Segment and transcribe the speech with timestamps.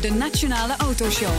[0.00, 1.32] De Nationale Autoshow.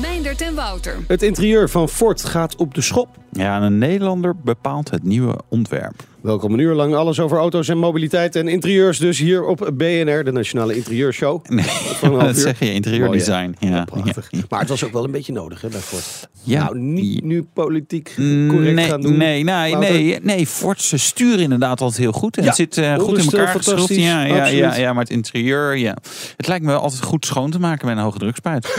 [0.00, 0.96] Meindert en Wouter.
[1.06, 3.08] Het interieur van Ford gaat op de schop.
[3.32, 6.02] Ja, een Nederlander bepaalt het nieuwe ontwerp.
[6.24, 8.98] Welkom een uur lang alles over auto's en mobiliteit en interieurs.
[8.98, 11.44] Dus hier op BNR, de Nationale Interieurshow.
[11.48, 11.66] Nee,
[12.18, 13.54] dat zeg je, interieurdesign.
[13.60, 13.84] Mooi, ja.
[13.84, 14.26] Prachtig.
[14.30, 14.40] Ja.
[14.48, 16.28] Maar het was ook wel een beetje nodig hè, bij Ford.
[16.42, 16.64] Ja.
[16.64, 18.14] Nou, niet nu politiek
[18.48, 19.16] correct nee, gaan doen.
[19.16, 22.36] nee, nee, nee, nee, Ford, ze sturen inderdaad altijd heel goed.
[22.36, 23.94] En Ja, het zit eh, goed in elkaar geschroefd.
[23.94, 25.96] Ja, ja, ja, ja, maar het interieur, ja.
[26.36, 28.68] Het lijkt me wel altijd goed schoon te maken met een hoge drukspuit.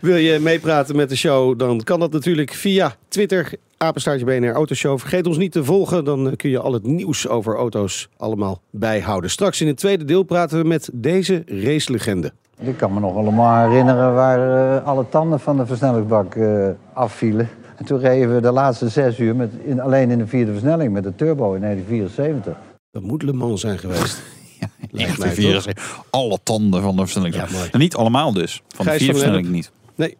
[0.00, 3.52] Wil je meepraten met de show, dan kan dat natuurlijk via Twitter,
[3.84, 4.98] apenstaartje BNR Autoshow.
[4.98, 8.60] Vergeet ons niet te volgen, dan eh, kun je al het nieuws over auto's allemaal
[8.70, 9.30] bijhouden.
[9.30, 12.32] Straks in het tweede deel praten we met deze racelegende.
[12.58, 17.48] Ik kan me nog allemaal herinneren waar eh, alle tanden van de versnellingsbak eh, afvielen.
[17.76, 20.92] En toen reden we de laatste zes uur met, in, alleen in de vierde versnelling
[20.92, 22.56] met de turbo in 1974.
[22.90, 24.22] Dat moet Le Mans zijn geweest.
[24.60, 26.04] Ja, 1974.
[26.10, 27.34] Alle tanden van de versnelling.
[27.34, 27.64] Ja, mooi.
[27.64, 28.62] Nou, niet allemaal dus.
[28.68, 29.70] Van Gijs de vier van versnelling niet.
[29.94, 30.16] Nee,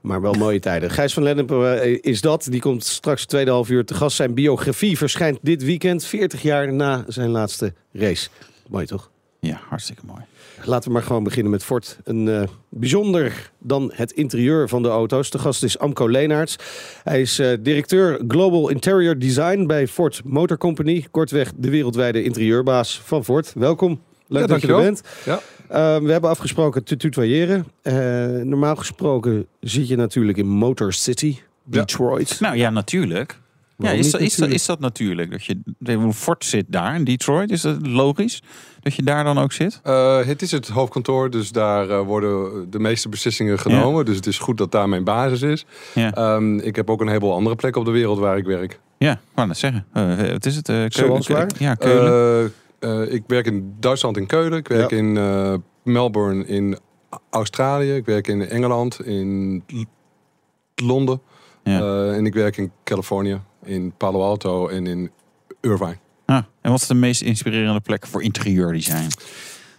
[0.00, 0.90] maar wel mooie tijden.
[0.90, 2.46] Gijs van Lennep eh, is dat.
[2.50, 4.16] Die komt straks tweede half uur te gast.
[4.16, 8.28] Zijn biografie verschijnt dit weekend, 40 jaar na zijn laatste race.
[8.68, 9.10] Mooi toch?
[9.40, 10.20] Ja, hartstikke mooi.
[10.64, 11.98] Laten we maar gewoon beginnen met Ford.
[12.04, 15.30] Een eh, bijzonder dan het interieur van de auto's.
[15.30, 16.56] De gast is Amco Leenaerts.
[17.04, 21.06] Hij is eh, directeur Global Interior Design bij Ford Motor Company.
[21.10, 23.52] Kortweg de wereldwijde interieurbaas van Ford.
[23.54, 24.00] Welkom.
[24.26, 25.02] Leuk Ja, dat je er bent.
[25.24, 25.40] Ja.
[25.70, 27.66] Eh, we hebben afgesproken te tutoyeren.
[27.82, 27.94] Eh,
[28.26, 32.40] normaal gesproken zit je natuurlijk in Motor City, Detroit.
[32.40, 33.38] Nou ja, natuurlijk.
[33.80, 34.54] Ja, is, dat, is, dat, natuurlijk?
[34.60, 35.30] is dat natuurlijk?
[35.30, 37.50] Dat je, Ford zit daar in Detroit.
[37.50, 38.42] Is dat logisch
[38.80, 39.80] dat je daar dan ook zit?
[39.82, 44.04] Eh, het is het hoofdkantoor, dus daar eh, worden de meeste beslissingen genomen.
[44.04, 45.64] Dus het is goed dat daar mijn basis is.
[45.94, 48.80] Ja, Ehm, ik heb ook een heleboel andere plekken op de wereld waar ik werk.
[48.98, 49.84] ja ik net zeggen.
[49.92, 50.68] Eh, wat is het?
[50.68, 51.50] Eh, Zoals waar?
[51.58, 52.52] Ja, Keulen.
[52.80, 54.58] Eh, ik werk in Duitsland in Keulen.
[54.58, 54.96] Ik werk Ja.
[54.96, 55.54] in eh,
[55.84, 56.78] Melbourne in
[57.30, 57.94] Australië.
[57.94, 59.82] Ik werk in Engeland, in L-
[60.84, 61.20] Londen.
[61.64, 61.78] Ja.
[61.80, 65.10] Eh, en ik werk in Californië, in Palo Alto en in
[65.60, 65.96] Irvine.
[66.26, 69.08] Ah, en wat is de meest inspirerende plek voor interieurdesign?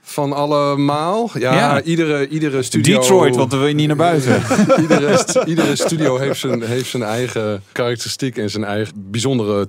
[0.02, 1.82] Van allemaal, ja, Ja.
[1.82, 3.00] Iedere, iedere studio...
[3.00, 4.42] Detroit, want we wil je niet naar buiten.
[4.82, 9.68] iedere, st- iedere studio heeft zijn, heeft zijn eigen karakteristiek en zijn eigen bijzondere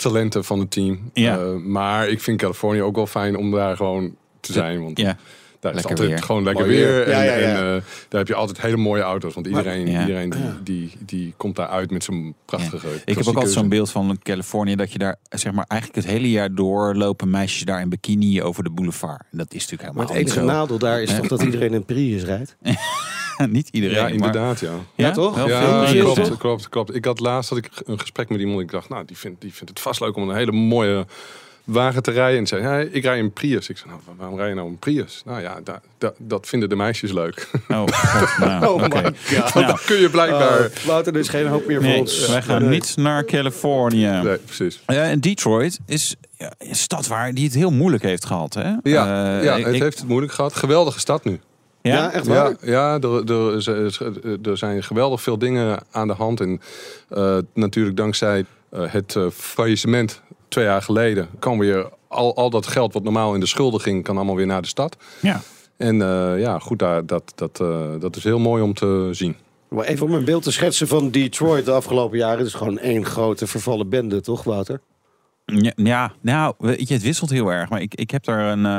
[0.00, 1.10] talenten van het team.
[1.12, 1.38] Ja.
[1.38, 4.82] Eh, maar ik vind Californië ook wel fijn om daar gewoon te zijn.
[4.82, 5.16] Want ja,
[5.60, 6.22] daar is lekker altijd weer.
[6.22, 6.86] gewoon lekker Mooi weer.
[6.86, 7.02] weer.
[7.02, 7.46] En, Ja, ja, ja.
[7.46, 9.34] en, eh, daar heb je altijd hele mooie auto's.
[9.34, 10.00] Want iedereen, Ja.
[10.00, 13.68] iedereen die, die, die komt daar uit met zijn prachtige ik heb ook altijd zo'n
[13.68, 17.62] beeld van Californië dat je daar zeg maar eigenlijk het hele jaar door lopen meisjes
[17.64, 19.20] daar in bikini over de boulevard.
[19.30, 21.16] En dat is natuurlijk Maar helemaal het enige nadeel daar is Ja.
[21.16, 22.56] toch dat iedereen een Prius rijdt?
[23.48, 23.96] niet iedereen.
[23.96, 24.70] Ja, maar- inderdaad, ja.
[24.94, 25.46] Ja, toch?
[25.46, 26.94] Ja, veel klopt, klopt, klopt.
[26.94, 28.60] Ik had laatst had ik een gesprek met iemand.
[28.60, 31.06] Ik dacht, nou, die vindt, die vindt het vast leuk om een hele mooie
[31.64, 32.38] wagen te rijden.
[32.38, 33.68] En zei, ja, ik rij een Prius.
[33.68, 35.22] Ik zei, nou, waarom rij je nou een Prius?
[35.24, 37.48] Nou ja, da- da- dat vinden de meisjes leuk.
[37.68, 38.88] Oh, god, nou, Oh oké.
[39.02, 39.54] my god.
[39.54, 40.60] Nou, dat kun je blijkbaar...
[40.60, 42.28] Uh, Wouter, er is geen hoop meer voor nee, ons.
[42.28, 42.70] wij gaan Nee.
[42.70, 44.06] niet naar Californië.
[44.22, 44.80] Nee, precies.
[44.86, 48.54] Ja, en Detroit is ja, een stad waar die het heel moeilijk heeft gehad.
[48.54, 48.68] Hè?
[48.82, 50.54] Ja, Eh, ja het ik- heeft het moeilijk gehad.
[50.54, 51.40] Geweldige stad nu.
[51.88, 51.94] Ja?
[51.94, 52.54] Ja, echt waar?
[52.60, 56.40] Ja, ja er, er, er zijn geweldig veel dingen aan de hand.
[56.40, 56.60] En
[57.08, 61.28] eh, natuurlijk dankzij eh, het eh, faillissement twee jaar geleden...
[61.38, 64.04] kan weer al, al dat geld wat normaal in de schulden ging...
[64.04, 64.96] kan allemaal weer naar de stad.
[65.20, 65.40] Ja.
[65.76, 69.36] En eh, ja, goed, daar, dat, dat, eh, dat is heel mooi om te zien.
[69.68, 72.38] Maar even om een beeld te schetsen van Detroit de afgelopen jaren.
[72.38, 74.80] Het is gewoon één grote vervallen bende, toch Wouter?
[75.76, 77.68] Ja, nou, weet je, het wisselt heel erg.
[77.70, 78.78] Maar ik, ik heb daar een eh,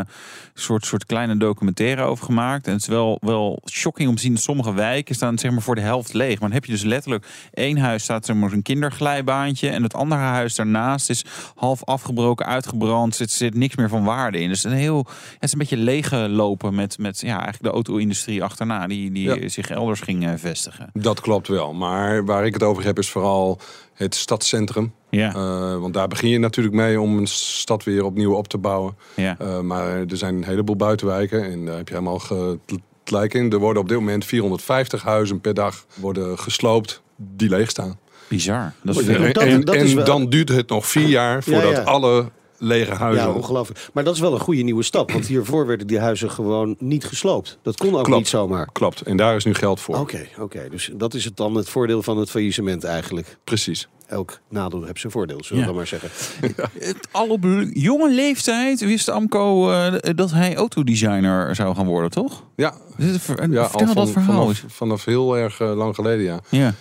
[0.54, 2.66] soort, soort kleine documentaire over gemaakt.
[2.68, 5.62] En het is wel, wel shocking om te zien dat sommige wijken staan zeg maar,
[5.62, 6.30] voor de helft leeg.
[6.40, 9.70] Maar dan heb je dus letterlijk één huis staat zeg maar, een kinderglijbaantje.
[9.70, 11.26] En het andere huis daarnaast is
[11.56, 13.12] half afgebroken, uitgebrand.
[13.12, 14.50] Er zit, zit niks meer van waarde in.
[14.50, 14.98] Dus een heel,
[15.34, 18.88] het is een beetje lege lopen met, met ja, eigenlijk de auto-industrie achterna.
[18.88, 19.48] Die, die Ja.
[19.50, 20.90] zich elders ging eh, vestigen.
[20.94, 21.74] Dat klopt wel.
[21.74, 23.60] Maar waar ik het over heb is vooral
[23.96, 24.94] het stadscentrum.
[25.10, 28.58] Ja, Eh, want daar begin je natuurlijk mee om een stad weer opnieuw op te
[28.58, 28.96] bouwen.
[29.16, 29.36] ja.
[29.40, 32.60] Eh, maar er zijn een heleboel buitenwijken en daar heb je helemaal ge-
[33.04, 33.52] gelijk in.
[33.52, 38.00] Er worden op dit moment 450 huizen per dag worden gesloopt die leeg staan.
[38.28, 38.74] bizar.
[38.84, 39.08] Dat is.
[39.08, 41.82] En, dan duurt het nog vier jaar voordat ja.
[41.82, 43.28] alle lege huizen.
[43.28, 43.90] Ja, ongelooflijk.
[43.94, 45.12] Maar dat is wel een goede nieuwe stap.
[45.12, 47.58] Want hiervoor werden die huizen gewoon niet gesloopt.
[47.62, 48.20] Dat kon ook Klopt.
[48.20, 48.70] niet zomaar.
[48.72, 49.98] Klopt, en daar is nu geld voor.
[49.98, 50.68] Oké, oké.
[50.70, 53.38] Dus dat is het dan het voordeel van het faillissement eigenlijk.
[53.44, 53.88] Precies.
[54.08, 55.66] Elk nadeel heeft zijn voordeel, zullen we Ja.
[55.66, 56.10] dan maar zeggen.
[56.88, 57.44] Het- Al op
[57.74, 62.44] jonge leeftijd wist Amco eh, dat hij autodesigner zou gaan worden, toch?
[62.56, 66.40] Ja, ja Vertel dat verhaal vanaf, vanaf heel erg eh, lang geleden, ja.
[66.50, 66.74] Ja.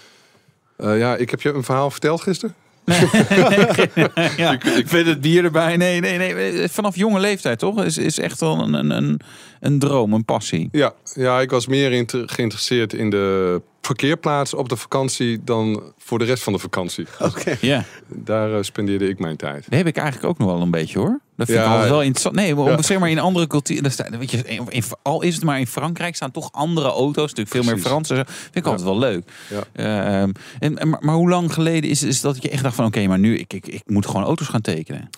[0.77, 2.55] Eh, ja, ik heb je een verhaal verteld gisteren.
[4.37, 4.53] ja.
[4.53, 5.77] Ik vind het bier erbij.
[5.77, 6.69] Nee, nee, nee.
[6.69, 7.85] Vanaf jonge leeftijd, toch?
[7.85, 9.21] Is, is echt wel een, een, een,
[9.61, 10.69] een droom, een passie.
[10.73, 16.19] Ja, ja ik was meer inter- geïnteresseerd in de parkeerplaats op de vakantie dan voor
[16.19, 17.07] de rest van de vakantie.
[17.21, 17.57] Oké.
[17.61, 17.85] Ja.
[18.09, 19.65] Daar eh, spendeerde ik mijn tijd.
[19.69, 21.21] Dat heb ik eigenlijk ook nog wel een beetje hoor.
[21.37, 22.35] Dat vind ik altijd wel interessant.
[22.35, 22.83] Nee, maar Ja.
[22.83, 23.93] zeg maar in andere culturen.
[24.19, 27.33] Weet je, in, in- al is het maar in Frankrijk staan toch andere auto's.
[27.33, 27.83] Natuurlijk veel meer.
[27.85, 28.17] Fransen.
[28.27, 28.71] Vind ik Ja.
[28.71, 29.25] altijd wel leuk.
[29.73, 32.85] Ehm, en, en- maar, maar hoe lang geleden is, is dat je echt dacht van
[32.87, 35.11] oké, maar nu ik, ik, ik moet gewoon auto's gaan tekenen.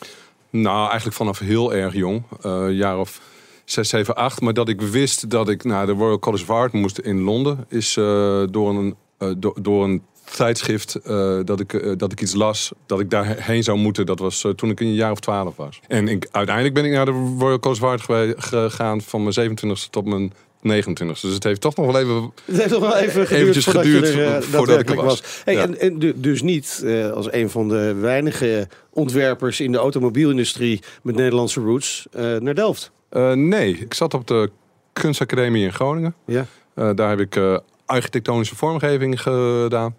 [0.51, 2.23] Nou, eigenlijk vanaf heel erg jong.
[2.43, 3.21] eh jaar of
[3.65, 4.41] 6, 7, 8.
[4.41, 7.65] Maar dat ik wist dat ik naar de Royal College of Art moest in Londen...
[7.69, 8.05] is eh,
[8.51, 10.03] door, een, eh, do- door een
[10.35, 12.73] tijdschrift eh, dat, ik, eh, dat ik iets las...
[12.87, 14.07] dat ik daarheen zou moeten.
[14.07, 15.81] Dat was eh, toen ik een jaar of 12 was.
[15.89, 19.01] En ik, uiteindelijk ben ik naar de Royal Art gewe- gegaan...
[19.01, 20.33] van mijn 27e tot mijn
[20.67, 21.07] 29e.
[21.07, 22.15] Dus het heeft toch nog wel even...
[22.45, 25.23] Het heeft nog wel even geduurd Eventjes voordat geduurd er, voordat ik er was.
[25.45, 25.63] Hey, Ja.
[25.63, 26.85] en, en du- dus niet
[27.15, 32.07] als een van de weinige ontwerpers in de automobielindustrie met Nederlandse roots
[32.39, 32.91] naar Delft.
[33.35, 34.51] Nee, ik zat op de
[34.93, 36.15] kunstacademie in Groningen.
[36.27, 36.47] Ja.
[36.95, 39.97] Daar heb ik architectonische vormgeving gedaan.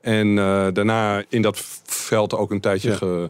[0.00, 3.28] En eh, daarna in dat veld ook een tijdje Ja.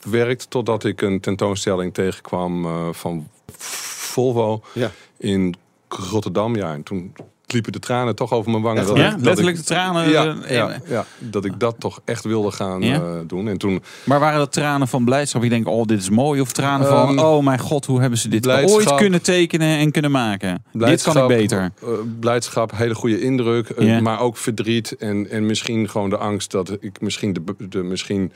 [0.00, 0.50] gewerkt.
[0.50, 4.90] Totdat ik een tentoonstelling tegenkwam eh, van Volvo Ja.
[5.18, 5.54] in
[5.88, 6.56] Rotterdam.
[6.56, 7.12] Ja, en toen
[7.52, 8.86] liepen de tranen toch over mijn wangen.
[8.86, 10.08] Dat ik- Ja, dat letterlijk ik- de tranen.
[10.10, 12.94] ja, eh, ja, ja, dat ik dat toch echt wilde gaan Ja?
[12.94, 13.48] eh, doen.
[13.48, 15.42] En toen Maar waren dat tranen van blijdschap?
[15.42, 16.40] Je denkt, oh, dit is mooi.
[16.40, 19.90] Of tranen van, Ehm, oh mijn god, hoe hebben ze dit ooit kunnen tekenen en
[19.90, 20.64] kunnen maken?
[20.72, 21.70] dit kan ik beter.
[21.82, 21.88] eh,
[22.20, 24.00] blijdschap, hele goede indruk.
[24.00, 24.96] Maar ook verdriet.
[24.96, 28.32] En, en misschien gewoon de angst dat ik misschien, de, de, misschien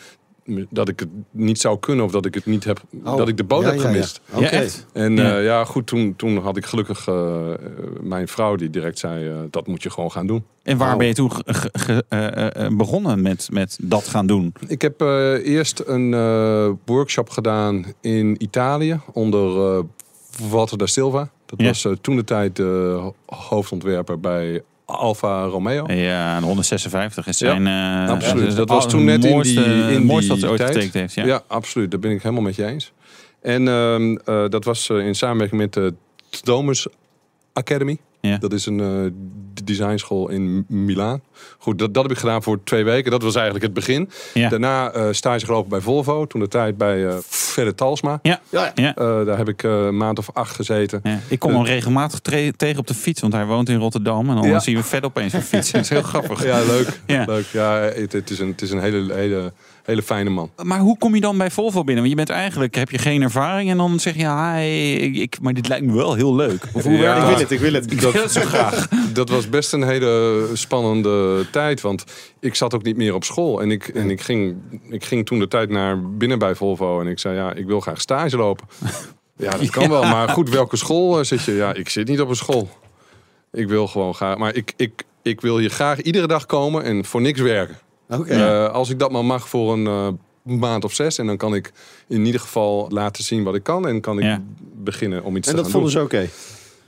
[0.71, 2.05] dat ik het niet zou kunnen.
[2.05, 2.83] Of dat ik het niet heb.
[3.05, 3.89] Oh, dat ik de boot ja, heb ja, ja.
[3.89, 4.21] gemist.
[4.33, 4.43] Oké.
[4.45, 4.87] Ja, echt?
[4.93, 5.23] En Ja.
[5.29, 7.49] ja, ja goed, toen, toen had ik gelukkig eh,
[8.01, 9.29] mijn vrouw die direct zei...
[9.29, 10.45] eh, dat moet je gewoon gaan doen.
[10.63, 10.99] En waar Wauw.
[10.99, 11.31] ben je toen
[12.09, 14.53] eh, eh, begonnen met, met dat gaan doen?
[14.67, 19.83] Ik heb eh, eerst een eh, workshop gedaan in Italië onder eh,
[20.51, 21.31] Walter da Silva.
[21.47, 21.67] Dat Ja.
[21.67, 24.63] was eh, toen de tijd de hoofdontwerper bij
[24.97, 25.93] Alfa Romeo.
[25.93, 27.67] Ja, een 156 is zijn...
[27.67, 28.57] eh, absoluut.
[28.57, 30.71] Dat was toen net in die- in het mooiste die ze ooit tijd.
[30.73, 31.15] getekend heeft.
[31.15, 31.25] Ja.
[31.25, 31.43] Ja.
[31.47, 31.91] absoluut.
[31.91, 32.93] Daar ben ik helemaal met je eens.
[33.43, 35.95] En ehm, eh, dat was eh, in samenwerking met de
[36.43, 36.87] Domus
[37.53, 37.99] Academy.
[38.21, 38.37] Ja.
[38.39, 38.81] Dat is een
[39.65, 41.21] designschool in Milaan.
[41.59, 43.11] Goed, dat, dat heb ik gedaan voor twee weken.
[43.11, 44.11] Dat was eigenlijk het begin.
[44.35, 44.49] Ja.
[44.49, 46.27] Daarna eh stage gelopen bij Volvo.
[46.27, 48.19] Toen de tijd bij eh Fredde Talsma.
[48.23, 48.41] Ja.
[48.49, 48.95] Ja, Ja.
[48.95, 51.01] Eh, daar heb ik eh, een maand of acht gezeten.
[51.03, 51.19] Ja.
[51.29, 52.21] Ik kom hem regelmatig
[52.57, 54.29] tegen op de fiets, want hij woont in Rotterdam.
[54.29, 54.59] En dan Ja.
[54.59, 55.71] zien we vet opeens op fiets.
[55.73, 56.45] Dat is heel grappig.
[56.45, 57.01] Ja, leuk.
[57.07, 57.25] Ja.
[57.27, 57.47] leuk.
[57.53, 59.53] Ja, het, het is een, het is een hele, hele,
[59.85, 60.51] hele fijne man.
[60.63, 61.97] Maar hoe kom je dan bij Volvo binnen?
[62.05, 65.39] Want je bent eigenlijk, heb je geen ervaring en dan zeg je, ja, ik, ik-
[65.41, 66.65] maar dit lijkt me wel heel leuk.
[66.73, 67.01] Of hoe Ja.
[67.01, 67.31] werkt ik dat?
[67.31, 67.93] wil het, ik wil het.
[67.93, 68.89] Ik wil het zo graag.
[69.13, 71.81] Dat was best een hele spannende tijd.
[71.81, 72.05] Want
[72.41, 73.63] ik zat ook niet meer op school.
[73.63, 74.57] En ik, en ik, ging,
[74.91, 77.01] ik ging toen de tijd naar binnen bij Volvo.
[77.01, 78.67] En ik zei, ja, ik wil graag stage lopen.
[79.37, 80.03] Ja, dat kan wel.
[80.03, 81.53] Maar goed, welke school eh, zit je?
[81.53, 82.69] Ja, ik zit niet op een school.
[83.53, 84.37] Ik wil gewoon graag...
[84.37, 87.77] Maar ik, ik, ik wil hier graag iedere dag komen en voor niks werken.
[88.09, 88.33] Oké.
[88.35, 90.09] Eh, als ik dat maar mag voor een eh,
[90.59, 91.19] maand of zes.
[91.19, 91.73] En dan kan ik
[92.09, 93.89] in ieder geval laten zien wat ik kan.
[93.89, 94.43] En kan ik Ja.
[94.75, 96.09] beginnen om iets En te dat gaan vonden doen.
[96.11, 96.29] ze oké.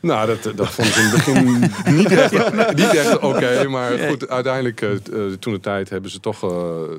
[0.00, 1.58] Nou, dat, dat vond ik in het begin
[1.96, 2.32] niet echt,
[2.75, 3.68] niet echt oké.
[3.68, 4.90] maar goed, uiteindelijk, eh,
[5.38, 6.50] toen de tijd, hebben ze, toch, eh,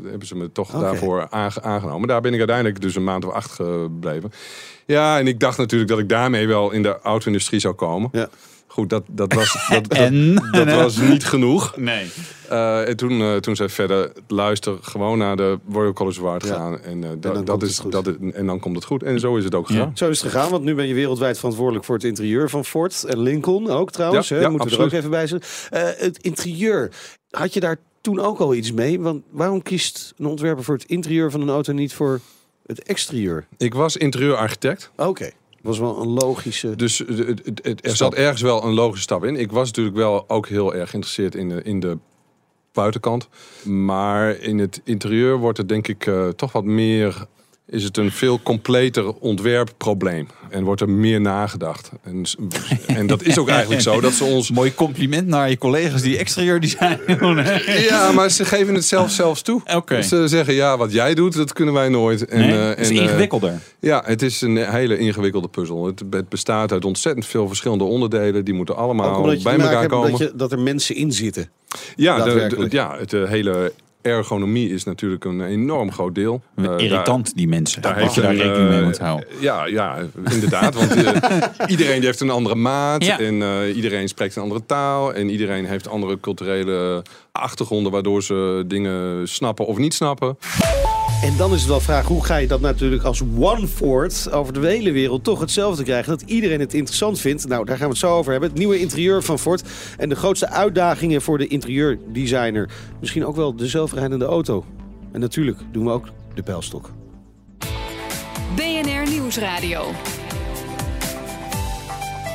[0.09, 2.07] hebben ze me toch daarvoor aange- aangenomen.
[2.07, 4.31] Daar ben ik uiteindelijk dus een maand of acht gebleven.
[4.86, 8.09] Ja, en ik dacht natuurlijk dat ik daarmee wel in de auto-industrie zou komen.
[8.12, 8.29] Ja.
[8.77, 10.36] Goed, dat, dat, was, dat, dat, En?
[10.51, 11.77] dat was niet genoeg.
[11.77, 12.07] Nee.
[12.50, 16.46] Eh, en toen, eh, toen zei verder, luister gewoon naar de Royal College of Art
[16.46, 16.53] Ja.
[16.53, 16.81] gaan.
[16.81, 19.03] En, eh, dan dat, komt dat het is, dat en dan komt het goed.
[19.03, 19.74] En zo is het ook Ja.
[19.75, 19.91] gegaan.
[19.98, 23.03] Zo is het gegaan, want nu ben je wereldwijd verantwoordelijk voor het interieur van Ford
[23.03, 24.27] en Lincoln ook trouwens.
[24.27, 24.41] Ja, hè?
[24.41, 25.41] ja, Moeten we er ook even bij zijn.
[25.69, 26.89] Eh, het interieur,
[27.29, 29.00] had je daar toen ook al iets mee?
[29.00, 32.19] Want waarom kiest een ontwerper voor het interieur van een auto niet voor
[32.65, 33.48] het exterieur?
[33.57, 34.91] Ik was interieurarchitect.
[34.96, 35.29] Oké,
[35.61, 36.75] was wel een logische.
[36.75, 39.35] Dus het, het- het- het- er zat ergens wel een logische stap in.
[39.35, 41.97] Ik was natuurlijk wel ook heel erg geïnteresseerd in de, in de
[42.73, 43.27] buitenkant.
[43.63, 47.25] Maar in het interieur wordt het denk ik eh, toch wat meer
[47.69, 50.27] is het een veel completer ontwerpprobleem.
[50.50, 51.91] En wordt er meer nagedacht.
[52.03, 52.24] En,
[52.88, 54.51] en dat is ook eigenlijk zo dat ze ons.
[54.51, 57.36] Mooi compliment naar je collega's die exterieur design doen.
[57.89, 59.62] Ja, maar ze geven het zelf zelfs toe.
[59.75, 60.01] Oké.
[60.01, 62.25] Ze zeggen ja, wat jij doet, dat kunnen wij nooit.
[62.25, 63.59] En, Nee, eh, het is en, eh, ingewikkelder.
[63.79, 65.86] Ja, het is een hele ingewikkelde puzzel.
[65.86, 68.45] Het, het bestaat uit ontzettend veel verschillende onderdelen.
[68.45, 70.09] Die moeten Ook allemaal bij elkaar komen.
[70.12, 71.50] dat, je, dat er mensen in zitten.
[71.95, 76.41] Ja, de- ja het eh, hele ergonomie is natuurlijk een enorm groot deel.
[76.55, 77.81] Eh, daar- Irritant, die mensen.
[77.81, 79.27] Daar heeft je daar rekening mee eh, moet houden.
[79.39, 79.97] Ja, ja,
[80.31, 80.75] inderdaad.
[80.75, 83.05] Want eh, iedereen heeft een andere maat.
[83.05, 83.19] Ja.
[83.19, 83.41] En
[83.75, 85.13] iedereen spreekt een andere taal.
[85.13, 87.91] En iedereen heeft andere culturele achtergronden...
[87.91, 90.37] waardoor ze dingen snappen of niet snappen.
[91.21, 94.53] En dan is het wel vraag, hoe ga je dat natuurlijk als One Ford over
[94.53, 96.17] de hele wereld toch hetzelfde krijgen?
[96.17, 97.47] Dat iedereen het interessant vindt.
[97.47, 98.50] Nou, daar gaan we het zo over hebben.
[98.50, 99.63] Het nieuwe interieur van Ford
[99.97, 102.69] en de grootste uitdagingen voor de interieurdesigner.
[103.00, 104.65] Misschien ook wel de zelfrijdende auto.
[105.12, 106.91] En natuurlijk doen we ook de pijlstok.
[108.55, 109.91] BNR Nieuwsradio.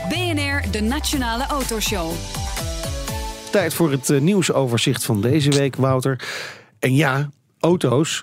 [0.08, 2.10] BNR, de Nationale Autoshow.
[3.50, 6.28] Tijd voor het eh, nieuwsoverzicht van deze week, Wouter.
[6.78, 8.22] En ja, auto's,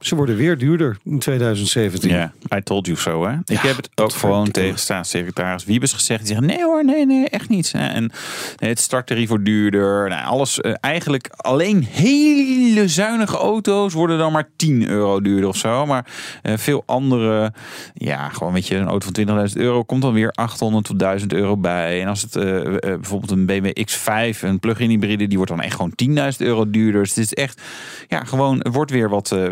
[0.00, 2.10] ze worden weer duurder in 2017.
[2.10, 3.32] Ja, I told you so, hè?
[3.32, 6.26] Ik Ja, heb het ook gewoon tegen staatssecretaris Wiebes gezegd.
[6.26, 7.72] Die zegt, nee hoor, nee, nee, echt niet.
[7.74, 8.12] En
[8.56, 10.08] het starttarief wordt duurder.
[10.08, 15.56] Nou, alles, eh, eigenlijk alleen hele zuinige auto's worden dan maar 10 euro duurder of
[15.56, 15.86] zo.
[15.86, 16.06] Maar
[16.42, 17.52] eh, veel andere,
[17.94, 21.32] ja, gewoon weet je, een auto van 20.000 euro komt dan weer 800 tot 1000
[21.32, 22.00] euro bij.
[22.02, 22.44] En als het eh,
[22.80, 27.00] bijvoorbeeld een BMW X5, een plug-in hybride, die wordt dan echt gewoon 10.000 euro duurder.
[27.00, 27.62] Dus het is echt,
[28.08, 29.48] ja, gewoon, er wordt weer wat eh,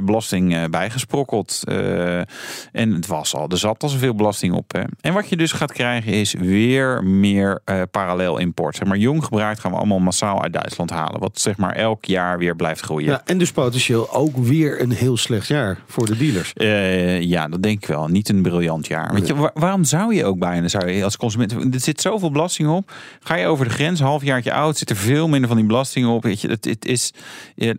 [0.47, 1.63] belasting eh, bijgesprokkeld.
[1.65, 2.19] Eh,
[2.73, 4.73] en het was al, er zat al zoveel belasting op.
[4.73, 4.83] Hè.
[5.01, 8.77] En wat je dus gaat krijgen is weer meer eh, parallel import.
[8.77, 11.21] Zeg maar jong gebruikt gaan we allemaal massaal uit Duitsland halen.
[11.21, 13.09] Wat zeg maar elk jaar weer blijft groeien.
[13.11, 16.53] Ja, en dus potentieel ook weer een heel slecht jaar voor de dealers.
[17.29, 18.09] Ja, dat denk ik wel.
[18.09, 19.15] Niet een briljant jaar.
[19.15, 21.53] Weet je, wa- waarom zou je ook bijna zou je als consument.
[21.53, 22.93] Er zit zoveel belasting op.
[23.21, 26.23] Ga je over de grens, halfjaartje oud, zit er veel minder van die belasting op.
[26.23, 27.13] Weet je, het, het is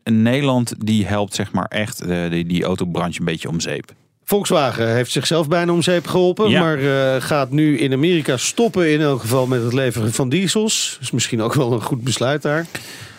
[0.03, 3.91] Nederland die helpt zeg maar echt die, die autobranche een beetje om zeep.
[4.24, 6.60] Volkswagen heeft zichzelf bijna om zeep geholpen, Ja.
[6.62, 6.77] maar
[7.15, 10.98] eh, gaat nu in Amerika stoppen in elk geval met het leveren van diesels.
[11.00, 12.65] Dus misschien ook wel een goed besluit daar.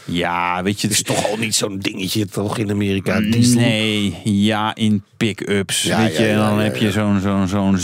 [0.05, 3.61] Ja, weet je, Het is toch al niet zo'n dingetje toch in Amerika, diesel?
[3.61, 5.83] Nee, ja, in pick-ups.
[5.83, 7.79] Ja, weet je, ja, ja, en dan ja, heb je zo'n zo'n zo'n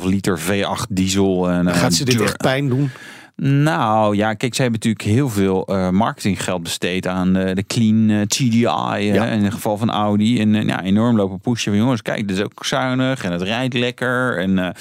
[0.00, 1.50] 6,5 liter V8 diesel.
[1.50, 2.90] En, Gaat ze dit echt pijn doen?
[3.36, 8.26] Nou ja, kijk, zij hebben natuurlijk heel veel eh, marketinggeld besteed aan eh, de clean
[8.26, 8.64] TDI.
[8.64, 9.24] eh, Ja.
[9.26, 10.40] In het geval van Audi.
[10.40, 13.74] En ja, enorm lopen pushen van jongens, kijk, dit is ook zuinig en het rijdt
[13.74, 14.38] lekker.
[14.38, 14.74] En,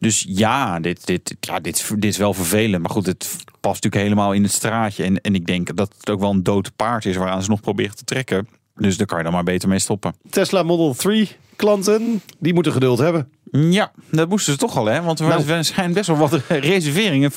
[0.00, 2.82] dus ja, dit, dit, ja dit, is- dit is wel vervelend.
[2.82, 5.04] Maar goed, het past natuurlijk helemaal in het straatje.
[5.04, 7.60] En, en ik denk dat het ook wel een dood paard is waaraan ze nog
[7.60, 8.48] proberen te trekken.
[8.76, 10.14] Dus daar kan je dan maar beter mee stoppen.
[10.30, 13.28] Tesla Model 3 klanten, die moeten geduld hebben.
[13.52, 15.02] Ja, dat moesten ze toch al, hè?
[15.02, 15.64] Want er Nou.
[15.64, 17.30] schijnt best wel wat reserveringen,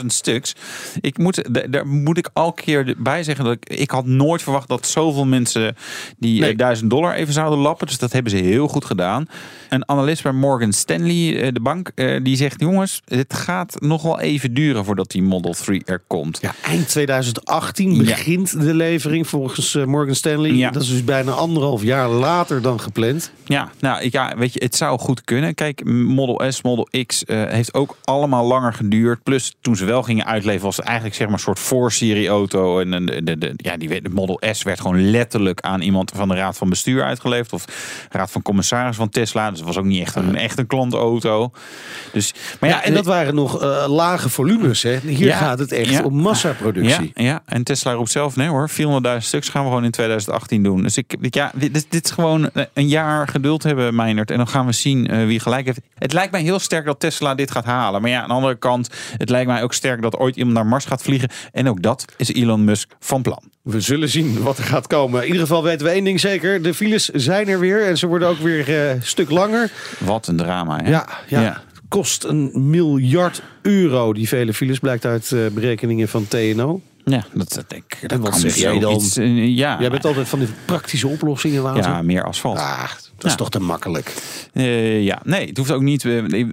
[0.00, 0.54] 400.000 stuks.
[1.00, 4.42] Ik moet, da- daar moet ik elke keer bij zeggen dat ik, ik had nooit
[4.42, 5.76] verwacht dat zoveel mensen
[6.18, 6.50] die Nee.
[6.50, 7.86] eh, 1000 dollar even zouden lappen.
[7.86, 9.26] Dus dat hebben ze heel goed gedaan.
[9.68, 14.02] Een analist bij Morgan Stanley, eh, de bank, eh, die zegt: jongens, het gaat nog
[14.02, 16.38] wel even duren voordat die Model 3 er komt.
[16.40, 18.02] Ja, eind 2018 Ja.
[18.02, 20.52] begint de levering volgens Morgan Stanley.
[20.52, 20.70] Ja.
[20.70, 23.30] Dat is dus bijna anderhalf jaar later dan gepland.
[23.44, 25.54] Ja, nou ik- ja, weet je, het zou goed kunnen.
[25.54, 29.22] Kijk, Model S, Model X eh, heeft ook allemaal langer geduurd.
[29.22, 32.80] Plus toen ze wel gingen uitleveren, was het eigenlijk zeg maar een soort voorserie auto.
[32.80, 36.12] En de, de, de, ja, die, werd- de Model S werd gewoon letterlijk aan iemand
[36.14, 37.52] van de Raad van Bestuur uitgeleverd.
[37.52, 37.64] Of
[38.10, 39.48] Raad van Commissaris van Tesla.
[39.50, 41.50] Dus het was ook niet echt een, echt een klantauto.
[42.12, 44.82] Dus, maar ja, Ja, en dat waren nog eh, lage volumes.
[44.82, 44.98] Hè.
[44.98, 46.02] Hier Ja, gaat het echt ja.
[46.02, 47.10] om massaproductie.
[47.14, 48.76] Ja, ja, en Tesla roept zelf, nee hoor, 400.000
[49.18, 50.82] stuks gaan we gewoon in 2018 doen.
[50.82, 54.30] Dus ik, ik- ja, dit, dit- dit is gewoon een jaar geduld hebben, Meinert.
[54.30, 55.80] En dan gaan we zien eh, wie gelijk heeft.
[55.94, 58.00] Het lijkt mij heel sterk dat Tesla dit gaat halen.
[58.00, 60.66] Maar ja, aan de andere kant, het lijkt mij ook sterk dat ooit iemand naar
[60.66, 61.28] Mars gaat vliegen.
[61.52, 63.42] En ook dat is Elon Musk van plan.
[63.62, 65.20] We zullen zien wat er gaat komen.
[65.20, 66.62] In ieder geval weten we één ding zeker.
[66.62, 69.70] De files zijn er weer en ze worden ook weer eh, een stuk langer.
[69.98, 70.90] Wat een drama, hè?
[70.90, 71.40] Ja, ja.
[71.40, 71.62] Ja.
[71.88, 74.12] kost een miljard euro.
[74.12, 76.80] Die vele files blijkt uit eh, berekeningen van TNO.
[77.10, 78.08] Ja, dat, dat denk ik.
[78.08, 79.02] Dat wat kan zeg jij dan?
[79.16, 81.84] eh, ja, Jij bent altijd van die praktische oplossingen, Wouter.
[81.84, 82.58] ja, meer asfalt.
[82.58, 84.14] Ah, dat is toch te makkelijk.
[84.52, 86.02] Eh, ja, nee, het hoeft ook niet.
[86.02, 86.48] We,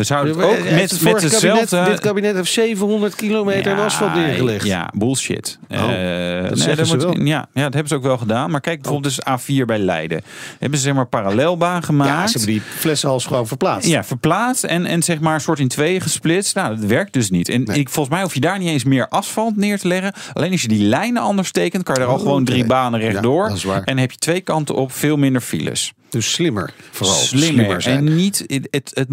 [0.00, 4.66] zouden ook met, het met vorige kabinet, dit kabinet heeft 700 kilometer asfalt neergelegd.
[4.66, 5.58] Ja, bullshit.
[5.70, 7.26] Oh, Eh, dat nee, moet-.
[7.28, 8.50] Ja, ja, dat hebben ze ook wel gedaan.
[8.50, 10.22] Maar kijk bijvoorbeeld dus A4 bij Leiden.
[10.58, 12.10] Hebben ze zeg maar parallelbaan gemaakt.
[12.10, 13.88] Ja, ze hebben die flessenhals gewoon verplaatst.
[13.88, 16.54] Ja, verplaatst en, en zeg maar een soort in tweeën gesplitst.
[16.54, 17.48] Nou, dat werkt dus niet.
[17.48, 17.78] En Nee.
[17.78, 20.12] ik, volgens mij hoef je daar niet eens meer asfalt neer te leggen.
[20.32, 23.00] Alleen als je die lijnen anders tekent, kan je er al Oh, gewoon drie banen
[23.00, 23.52] rechtdoor.
[23.64, 23.82] waar.
[23.82, 25.92] en heb je twee kanten op veel minder files.
[26.08, 26.72] Dus slimmer.
[26.90, 27.82] Vooral Slimmer.
[27.82, 27.96] zijn.
[28.08, 29.08] En niet het, het,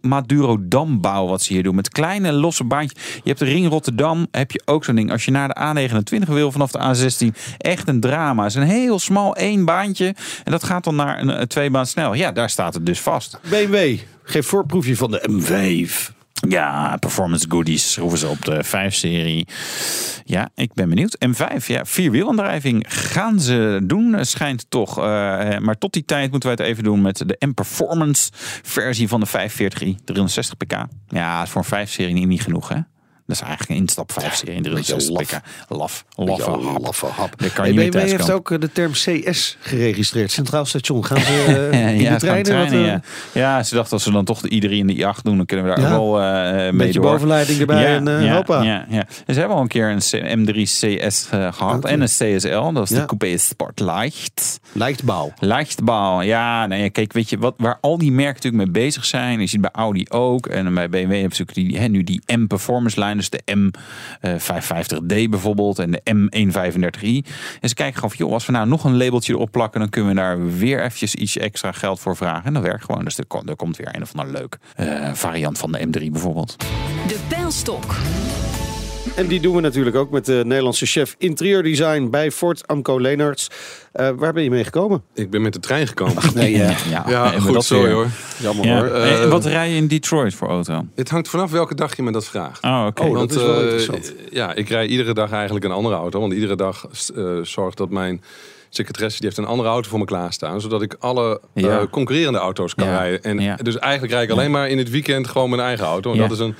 [0.00, 1.74] Madurodam-bouw wat ze hier doen.
[1.74, 3.02] Met kleine losse baantjes.
[3.14, 5.10] Je hebt de Ring Rotterdam, heb je ook zo'n ding.
[5.10, 7.56] Als je naar de A29 wil vanaf de A16.
[7.58, 8.42] Echt een drama.
[8.42, 10.14] Het is een heel smal één baantje.
[10.44, 12.14] En dat gaat dan naar een, een tweebaan snel.
[12.14, 13.38] Ja, daar staat het dus vast.
[13.50, 16.12] BMW, geef voorproefje van de M5.
[16.48, 19.46] Ja, performance goodies schroeven ze op de 5-serie.
[20.24, 21.16] Ja, ik ben benieuwd.
[21.26, 24.98] M5, ja, vierwielaandrijving gaan ze doen, eh, schijnt toch.
[24.98, 25.04] Eh,
[25.58, 28.30] maar tot die tijd moeten wij het even doen met de M-Performance
[28.62, 29.96] versie van de 540i.
[30.04, 30.86] 360 pk.
[31.08, 32.78] Ja, voor een 5-serie niet, niet genoeg, hè?
[33.32, 35.42] Dat is eigenlijk een instap 5-serie in 360 pk.
[35.68, 36.04] Laf.
[36.14, 36.82] Laffe Beetje hap.
[36.82, 37.38] laffe hap.
[37.40, 40.30] Daar kan Hey, je niet BMW heeft ook eh, de term CS geregistreerd.
[40.30, 41.04] Centraal station.
[41.04, 42.58] Gaan ze eh, in Ja, de treinen?
[42.58, 43.00] wat, eh, ja.
[43.32, 45.66] ja, ze dachten als ze dan toch de iedereen in de jacht doen, dan kunnen
[45.66, 45.94] we daar Ja.
[45.94, 47.10] ook wel eh mee Een beetje door.
[47.10, 48.62] bovenleiding erbij en eh, ja, hoppa.
[48.62, 49.06] Ja, ja.
[49.26, 52.72] En ze hebben al een keer een C- M3 CS eh, gehad en een CSL.
[52.72, 54.60] Dat is de Coupé Sport Leicht.
[55.40, 59.40] Leichtbouw, ja, nee, kijk, weet je wat, waar al die merken natuurlijk mee bezig zijn.
[59.40, 62.22] Je ziet bij Audi ook en bij BMW hebben ze natuurlijk die, hè, nu die
[62.26, 63.70] M Performance lijn, dus de
[64.26, 67.30] M550D bijvoorbeeld en de M135i.
[67.60, 69.88] En ze kijken gewoon van, joh, als we nou nog een labeltje erop plakken, dan
[69.88, 72.44] kunnen we daar weer eventjes iets extra geld voor vragen.
[72.44, 73.04] En dat werkt gewoon.
[73.04, 76.56] Dus er, komt- er weer een of ander leuk eh, variant van de M3 bijvoorbeeld.
[77.06, 77.94] De pijlstok.
[79.16, 83.48] En die doen we natuurlijk ook met de Nederlandse chef interieurdesign bij Ford, Amco Leenarts.
[83.92, 85.02] Eh, waar ben je mee gekomen?
[85.14, 86.22] Ik ben met de trein gekomen.
[86.34, 87.92] Nee, Ja, Ja, hebben we goed, dat sorry weer.
[87.94, 88.06] hoor.
[88.40, 88.76] jammer Ja.
[88.78, 88.86] hoor.
[88.86, 90.86] En Eh, wat rij je in Detroit voor auto?
[90.94, 92.62] Het hangt vanaf welke dag je me dat vraagt.
[92.64, 93.02] Oh, oké.
[93.02, 94.14] Oh, dat Want is wel eh, interessant.
[94.30, 96.20] ja, ik rij iedere dag eigenlijk een andere auto.
[96.20, 98.22] Want iedere dag eh, zorgt dat mijn
[98.68, 100.60] secretaresse die heeft een andere auto voor me klaarstaan.
[100.60, 101.86] Zodat ik alle eh, Ja.
[101.90, 102.96] concurrerende auto's kan Ja.
[102.98, 103.22] rijden.
[103.22, 103.56] En Ja.
[103.56, 106.10] dus eigenlijk rijd ik alleen maar in het weekend gewoon mijn eigen auto.
[106.10, 106.22] En Ja.
[106.22, 106.54] dat is een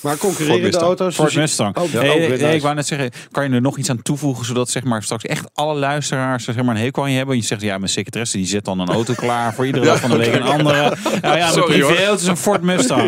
[0.00, 1.14] maar Ford concurrerende auto's?
[1.14, 1.76] Ford dus Mustang.
[1.76, 2.54] Oh, ja, Hey, oh, hey.
[2.54, 5.24] Ik wou net zeggen, kan je er nog iets aan toevoegen zodat zeg maar, straks
[5.24, 7.36] echt alle luisteraars zeg maar, een hekel aan je hebben?
[7.36, 10.10] Je zegt, ja, mijn secretaresse die zet dan een auto klaar voor iedere dag van
[10.10, 10.96] de week een andere.
[11.22, 13.02] Nou ja, mijn privéauto is een Ford Mustang.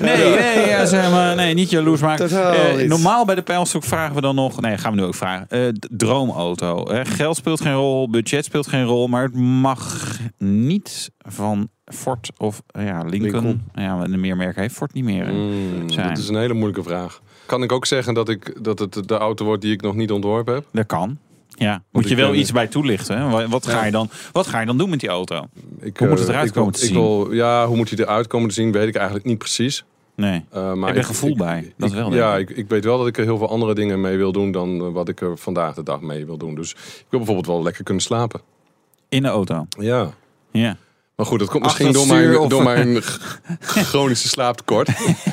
[0.00, 2.30] Nee, nee, ja, zeg maar, nee, niet jaloers maken.
[2.30, 5.46] Eh, normaal bij de pijlstok vragen we dan nog, nee, gaan we nu ook vragen.
[5.48, 6.84] Eh, droomauto.
[6.84, 12.30] Eh, geld speelt geen rol, budget speelt geen rol, maar het mag niet van Ford
[12.38, 13.10] of ja, Lincoln.
[13.32, 13.62] Lincoln.
[13.74, 15.26] Ja, de meer merken heeft Ford niet meer.
[15.26, 16.08] Mm, Zijn.
[16.08, 17.20] dat is een hele moeilijke vraag.
[17.46, 20.10] Kan ik ook zeggen dat, ik, dat het de auto wordt die ik nog niet
[20.10, 20.64] ontworpen heb?
[20.72, 21.18] Dat kan.
[21.48, 23.18] Ja, moet je wel eh, iets bij toelichten.
[23.18, 23.48] Hè?
[23.48, 23.84] Wat, ga Ja.
[23.84, 25.46] je dan, wat ga je dan doen met die auto?
[25.80, 26.94] Ik, Hoe moet het eh, eruit ik komen te ik zien?
[26.96, 29.84] wil- ja, hoe moet hij eruit komen te zien, weet ik eigenlijk niet precies.
[30.16, 30.44] Nee.
[30.54, 31.72] Uh, maar Heb je gevoel bij?
[31.76, 32.64] Dat wel, Ja, ik.
[32.68, 35.08] weet wel dat ik er heel veel andere dingen mee wil doen dan eh, wat
[35.08, 36.54] ik er vandaag de dag mee wil doen.
[36.54, 38.40] Dus ik wil bijvoorbeeld wel lekker kunnen slapen.
[39.08, 39.66] In de auto.
[39.78, 40.10] Ja.
[40.50, 40.76] Ja.
[41.16, 43.02] Maar goed, dat komt misschien door mijn, of- door mijn
[43.60, 44.88] chronische slaaptekort.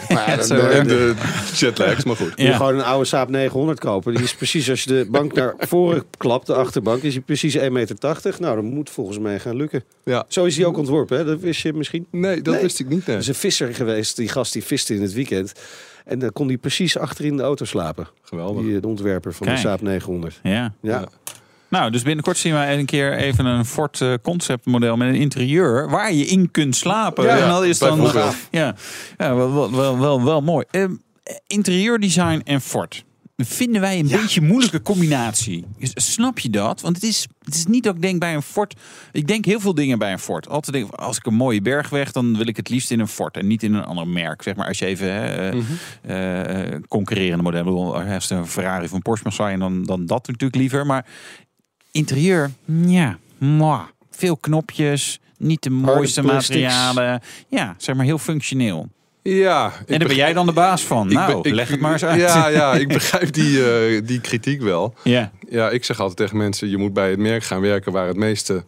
[0.10, 1.14] Maar dan, Zo, eh, en de
[1.56, 2.28] jetlags, maar goed.
[2.30, 2.56] Moet je Ja.
[2.56, 4.14] gewoon een oude Saab 900 kopen.
[4.14, 7.56] Die is precies als je de bank naar voren klapt, de achterbank, is die precies
[7.58, 7.96] 1,80 meter.
[8.40, 9.84] Nou, dat moet volgens mij gaan lukken.
[10.04, 10.26] Ja.
[10.28, 11.26] Zo is die ook ontworpen, hè?
[11.26, 12.08] dat wist je misschien.
[12.12, 12.64] Nee, dat Nee.
[12.64, 13.06] wist ik niet.
[13.06, 13.16] Nee.
[13.16, 15.54] Er is een visser geweest, die gast die viste in het weekend.
[16.06, 18.08] En dan kon hij precies achterin de auto slapen.
[18.22, 18.64] Geweldig.
[18.64, 19.62] Die, de ontwerper van Kijk.
[19.62, 20.40] de Saab 900.
[20.44, 20.74] Ja.
[20.82, 21.08] Ja.
[21.72, 25.90] Nou, dus binnenkort zien wij een keer even een Ford eh, conceptmodel met een interieur
[25.90, 27.24] waar je in kunt slapen.
[27.26, 28.12] Ja, en dat is dan
[28.52, 28.76] ja,
[29.18, 30.66] ja wel, wel, wel, wel, wel mooi.
[30.72, 30.96] Ehm,
[31.48, 33.04] interieurdesign en Ford.
[33.38, 35.66] Vinden wij een beetje een moeilijke combinatie.
[35.80, 36.82] Snap je dat?
[36.82, 38.76] Want het is, het is niet dat ik denk bij een Ford.
[39.12, 40.50] Ik denk heel veel dingen bij een Ford.
[40.50, 43.38] Altijd denk als ik een mooie bergweg, dan wil ik het liefst in een Ford
[43.38, 44.42] en niet in een ander merk.
[44.42, 45.52] Zeg maar als je even hè,
[46.02, 47.94] eh, eh, concurrerende modellen.
[48.14, 50.86] Als je een Ferrari of een Porsche mag zijn, dan, dan dat natuurlijk liever.
[50.86, 51.06] Maar
[51.92, 52.52] interieur,
[52.86, 53.82] ja, mwah.
[54.12, 57.22] veel knopjes, niet de mooiste materialen.
[57.48, 58.88] Ja, zeg maar heel functioneel.
[59.24, 59.72] Ja.
[59.88, 61.08] En daar ben jij dan de baas van.
[61.08, 62.20] ik nou, ben- ik- leg het maar eens uit.
[62.22, 64.94] Ja, ja ik begrijp die, eh, die kritiek wel.
[65.04, 65.32] ja.
[65.50, 68.18] Ja, ik zeg altijd tegen mensen: je moet bij het merk gaan werken waar het
[68.18, 68.64] meeste,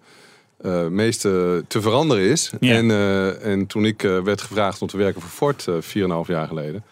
[0.61, 2.51] eh, meeste te veranderen is.
[2.59, 2.73] Ja.
[2.75, 6.27] En, eh, en toen ik eh, werd gevraagd om te werken voor Ford, eh 4,5
[6.27, 6.83] jaar geleden,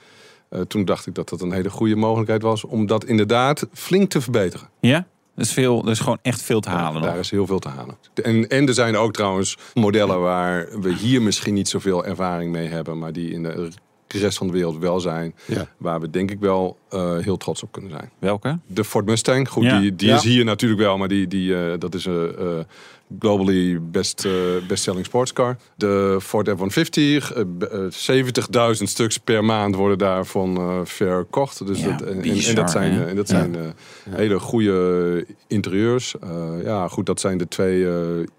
[0.49, 4.09] eh, toen dacht ik dat dat een hele goede mogelijkheid was om dat inderdaad flink
[4.09, 4.67] te verbeteren.
[4.79, 5.05] Ja?
[5.35, 7.19] Dat is, veel, dat is gewoon echt veel te halen Daar nog.
[7.19, 7.97] is heel veel te halen.
[8.13, 12.67] En, en er zijn ook trouwens modellen waar we hier misschien niet zoveel ervaring mee
[12.67, 13.69] hebben, maar die in de
[14.07, 15.35] rest van de wereld wel zijn.
[15.47, 15.67] Ja.
[15.77, 18.09] Waar we denk ik wel eh, heel trots op kunnen zijn.
[18.19, 18.59] Welke?
[18.67, 19.79] De Ford Mustang, goed, Ja.
[19.79, 20.15] die, die Ja.
[20.15, 22.45] is hier natuurlijk wel, maar die, die, eh, dat is een eh,
[23.19, 24.31] globally best, eh,
[24.67, 25.57] best-selling sportscar.
[25.75, 31.67] De Ford F-150, eh, b- eh, 70.000 stuks per maand worden daarvan eh verkocht.
[31.67, 33.35] Dus Ja, dat, en, en- en bizar, dat zijn, eh, en dat Ja.
[33.37, 33.61] zijn eh,
[34.09, 36.15] hele goede interieurs.
[36.21, 36.29] Eh,
[36.63, 37.93] ja, goed, dat zijn de twee eh,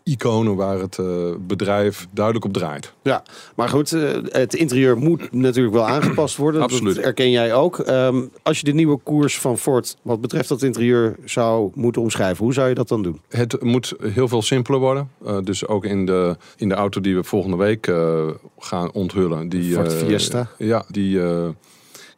[0.05, 1.07] iconen waar het eh,
[1.41, 2.93] bedrijf duidelijk op draait.
[3.03, 3.23] Ja,
[3.57, 6.63] maar goed, eh, het interieur moet natuurlijk wel aangepast worden.
[6.63, 6.95] Absoluut.
[6.95, 7.79] Dat erken jij ook.
[7.79, 12.45] Ehm, als je de nieuwe koers van Ford wat betreft dat interieur zou moeten omschrijven,
[12.45, 13.21] hoe zou je dat dan doen?
[13.29, 15.11] Het moet heel veel simpeler worden.
[15.27, 19.49] Uh, dus ook in de, in de auto die we volgende week uh, gaan onthullen.
[19.49, 20.49] Die, Ford Fiesta.
[20.59, 21.21] Ja, die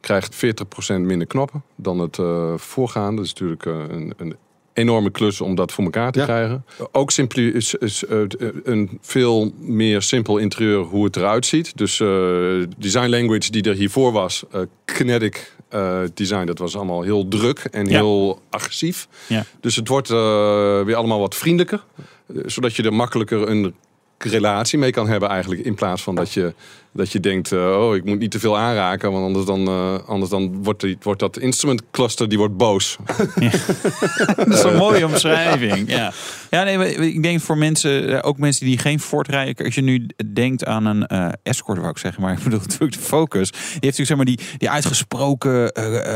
[0.00, 0.38] krijgt 40%
[1.00, 2.18] minder knoppen dan het
[2.56, 3.16] voorgaande.
[3.16, 4.36] Dat is natuurlijk een, een
[4.74, 6.64] enorme klus om dat voor elkaar te krijgen.
[6.92, 8.20] Ook simpel is, is uh,
[8.64, 11.76] een veel meer simpel interieur hoe het eruit ziet.
[11.76, 12.08] Dus uh,
[12.76, 15.52] design language die er hiervoor was, uh, kinetic
[16.14, 19.08] design, dat was allemaal heel druk en heel agressief.
[19.26, 19.44] Ja.
[19.60, 21.84] Dus het wordt weer allemaal wat vriendelijker.
[22.46, 23.74] Zodat je er makkelijker een
[24.18, 25.64] relatie mee kan hebben eigenlijk.
[25.64, 26.54] In plaats van dat je,
[26.94, 29.12] dat je denkt, uh, oh, ik moet niet te veel aanraken.
[29.12, 32.96] Want anders dan, uh, anders dan wordt, die, wordt dat instrument cluster die wordt boos.
[33.34, 33.50] Ja.
[34.36, 35.90] dat is een mooie omschrijving.
[35.90, 36.12] Ja,
[36.50, 39.64] ja nee, ik denk voor mensen, eh, ook mensen die geen Ford rijden.
[39.64, 42.22] Als je nu denkt aan een uh, Escort, wou ik zeggen.
[42.22, 43.50] Maar ik bedoel natuurlijk de Focus.
[43.50, 45.72] Die heeft natuurlijk zeg maar die, die uitgesproken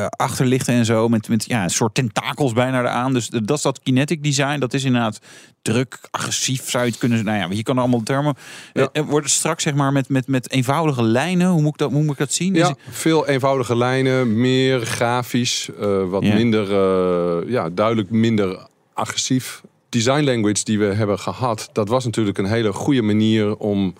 [0.08, 1.08] achterlichten en zo.
[1.08, 3.12] Met, met ja, een soort tentakels bijna eraan.
[3.12, 4.58] Dus dat is dat kinetic design.
[4.58, 5.20] Dat is inderdaad
[5.62, 7.24] druk, agressief zou je het kunnen...
[7.24, 8.34] Nou ja, je kan er allemaal termen...
[8.72, 9.04] Ja.
[9.04, 11.48] wordt het straks zeg maar met, met, met eenvoudige lijnen?
[11.48, 12.54] Hoe moet ik dat, hoe moet ik dat zien?
[12.54, 14.40] Ja, veel eenvoudige lijnen.
[14.40, 15.68] Meer grafisch.
[15.81, 16.35] Uh, wat ja.
[16.35, 16.70] minder...
[16.70, 19.62] Uh, ja, duidelijk minder agressief.
[19.88, 21.68] Design language die we hebben gehad...
[21.72, 23.94] dat was natuurlijk een hele goede manier om...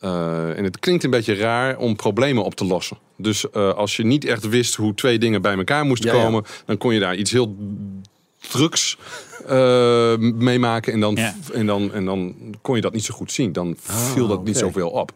[0.00, 2.98] Uh, en het klinkt een beetje raar om problemen op te lossen.
[3.16, 6.44] Dus als je niet echt wist hoe twee dingen bij elkaar moesten ja, komen...
[6.66, 7.56] dan kon je daar iets heel
[8.50, 8.98] drugs
[9.50, 10.92] uh, meemaken.
[10.92, 11.34] En dan, Ja.
[11.52, 13.52] en, dan, en dan kon je dat niet zo goed zien.
[13.52, 15.12] Dan Ah, viel dat niet zoveel op.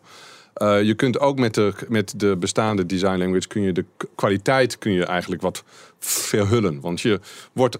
[0.62, 3.48] Uh, je kunt ook met de, met de bestaande design language...
[3.48, 5.64] kun je de kwaliteit kun je eigenlijk wat
[5.98, 6.80] verhullen.
[6.80, 7.20] Want je
[7.52, 7.78] wordt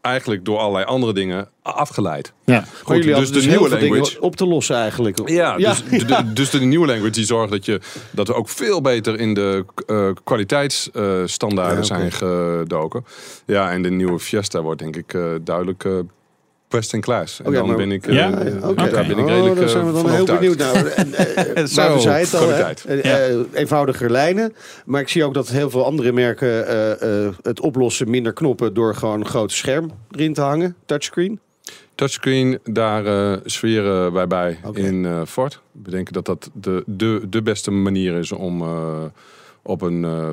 [0.00, 2.32] eigenlijk door allerlei andere dingen afgeleid.
[2.44, 2.64] Ja.
[2.82, 4.20] Goed, jullie dus de dus nieuwe language...
[4.20, 5.28] op te lossen eigenlijk.
[5.28, 8.48] Ja, Dus, de, de- dus de nieuwe language die zorgt dat, je, dat we ook
[8.48, 13.04] veel beter in de eh, kwaliteitsstandaarden Ja, zijn gedoken.
[13.46, 15.98] Ja, en de nieuwe Fiesta wordt denk ik eh, duidelijk eh
[16.68, 17.40] best in class.
[17.42, 18.30] En dan maar- ben ik, eh, Ja?
[18.44, 18.90] eh, Oké.
[18.90, 20.86] daar ben ik Oh, redelijk daar zijn we eh, dan heel benieuwd naar.
[20.86, 22.72] En, eh, Zo, maar we zeiden het al, hè?
[23.00, 24.54] Eh, eh, eenvoudiger lijnen.
[24.84, 28.74] Maar ik zie ook dat heel veel andere merken eh, eh, het oplossen minder knoppen
[28.74, 30.76] door gewoon een groot scherm erin te hangen.
[30.86, 31.40] Touchscreen.
[31.94, 35.60] Touchscreen, daar eh sferen wij bij in eh Ford.
[35.84, 39.04] We denken dat dat de, de, de beste manier is om eh,
[39.62, 40.28] op een eh,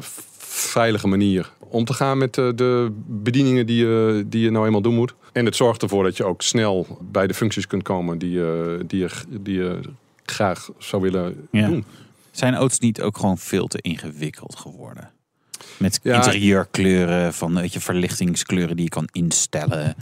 [0.47, 4.81] veilige manier om te gaan met eh, de bedieningen die je, die je nou eenmaal
[4.81, 5.13] doen moet.
[5.33, 8.83] En het zorgt ervoor dat je ook snel bij de functies kunt komen die, je
[8.87, 9.79] die, je, die je
[10.25, 11.67] graag zou willen Ja.
[11.67, 11.85] doen.
[12.31, 15.11] Zijn auto's niet ook gewoon veel te ingewikkeld geworden?
[15.77, 16.15] Met Ja.
[16.15, 19.95] interieurkleuren, van weet je, verlichtingskleuren die je kan instellen.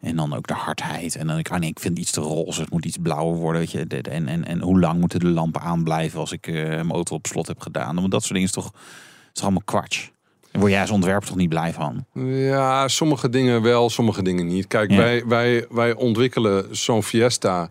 [0.00, 1.16] En dan ook de hardheid.
[1.16, 2.60] En dan ik, ah nee, ik vind iets te roze.
[2.60, 3.60] Het moet iets blauwer worden.
[3.60, 3.86] Weet je.
[3.86, 7.26] En, en, en hoe lang moeten de lampen aanblijven als ik eh, mijn auto op
[7.26, 7.94] slot heb gedaan.
[7.94, 10.10] Want dat soort dingen is toch, is toch allemaal kwats.
[10.58, 12.04] Word jij als ontwerper toch niet blij van?
[12.34, 14.66] Ja, sommige dingen wel, sommige dingen niet.
[14.66, 14.96] Kijk, Ja.
[14.96, 17.70] wij, wij, wij ontwikkelen zo'n Fiesta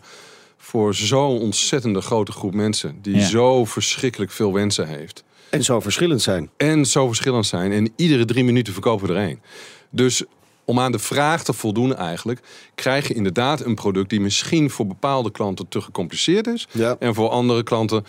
[0.56, 2.98] voor zo'n ontzettende grote groep mensen.
[3.02, 3.26] Die Ja.
[3.26, 5.24] zo verschrikkelijk veel wensen heeft.
[5.50, 6.50] En zo verschillend zijn.
[6.56, 7.72] En zo verschillend zijn.
[7.72, 9.40] En iedere drie minuten verkopen we er één.
[9.90, 10.24] Dus
[10.68, 12.40] om aan de vraag te voldoen eigenlijk...
[12.74, 16.68] krijg je inderdaad een product die misschien voor bepaalde klanten te gecompliceerd is.
[16.72, 16.96] Ja.
[16.98, 18.04] En voor andere klanten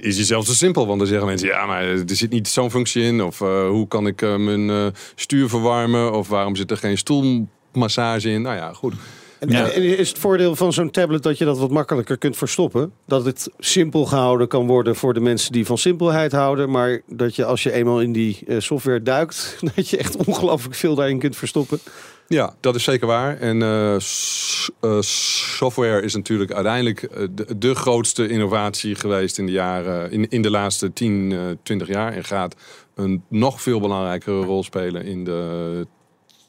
[0.00, 0.86] is die zelfs te simpel.
[0.86, 3.22] Want dan zeggen mensen, ja, maar er zit niet zo'n functie in.
[3.22, 6.12] Of eh, hoe kan ik eh, mijn eh, stuur verwarmen?
[6.12, 8.42] Of waarom zit er geen stoelmassage in?
[8.42, 8.94] Nou ja, goed.
[9.42, 9.70] En, Ja.
[9.70, 12.92] en is het voordeel van zo'n tablet dat je dat wat makkelijker kunt verstoppen?
[13.06, 16.70] Dat het simpel gehouden kan worden voor de mensen die van simpelheid houden.
[16.70, 20.74] Maar dat je als je eenmaal in die eh, software duikt, dat je echt ongelooflijk
[20.74, 21.78] veel daarin kunt verstoppen.
[22.26, 23.38] Ja, dat is zeker waar.
[23.38, 30.10] En eh, eh, software is natuurlijk uiteindelijk de, de grootste innovatie geweest in de, jaren,
[30.10, 32.12] in, in de laatste 10, eh 20 jaar.
[32.12, 32.56] En gaat
[32.94, 35.86] een nog veel belangrijkere rol spelen in de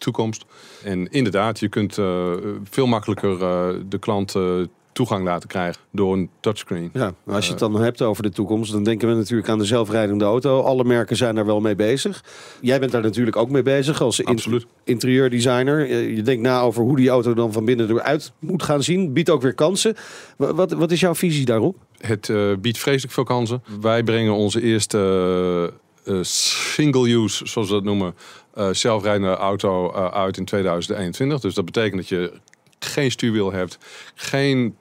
[0.04, 0.46] toekomst.
[0.84, 2.32] En inderdaad, je kunt eh,
[2.70, 4.44] veel makkelijker eh, de klant eh,
[4.92, 6.90] toegang laten krijgen door een touchscreen.
[6.94, 9.66] Ja, als je het dan hebt over de toekomst, dan denken we natuurlijk aan de
[9.66, 10.62] zelfrijdende auto.
[10.62, 12.24] Alle merken zijn daar wel mee bezig.
[12.62, 14.66] Jij bent daar natuurlijk ook mee bezig als in- Absoluut.
[14.84, 15.88] interieurdesigner.
[16.16, 19.14] Je denkt na over hoe die auto dan van binnen eruit moet gaan zien.
[19.14, 19.96] Biedt ook weer kansen.
[20.38, 21.76] Wa- Wat, wat is jouw visie daarop?
[21.98, 23.64] Het biedt vreselijk veel kansen.
[23.82, 25.72] Wij brengen onze eerste
[26.06, 28.16] eh, single-use, zoals we dat noemen,
[28.54, 31.40] eh, zelfrijdende auto eh, uit in 2021.
[31.40, 32.34] Dus dat betekent dat je
[32.80, 33.78] geen stuurwiel hebt,
[34.16, 34.76] geen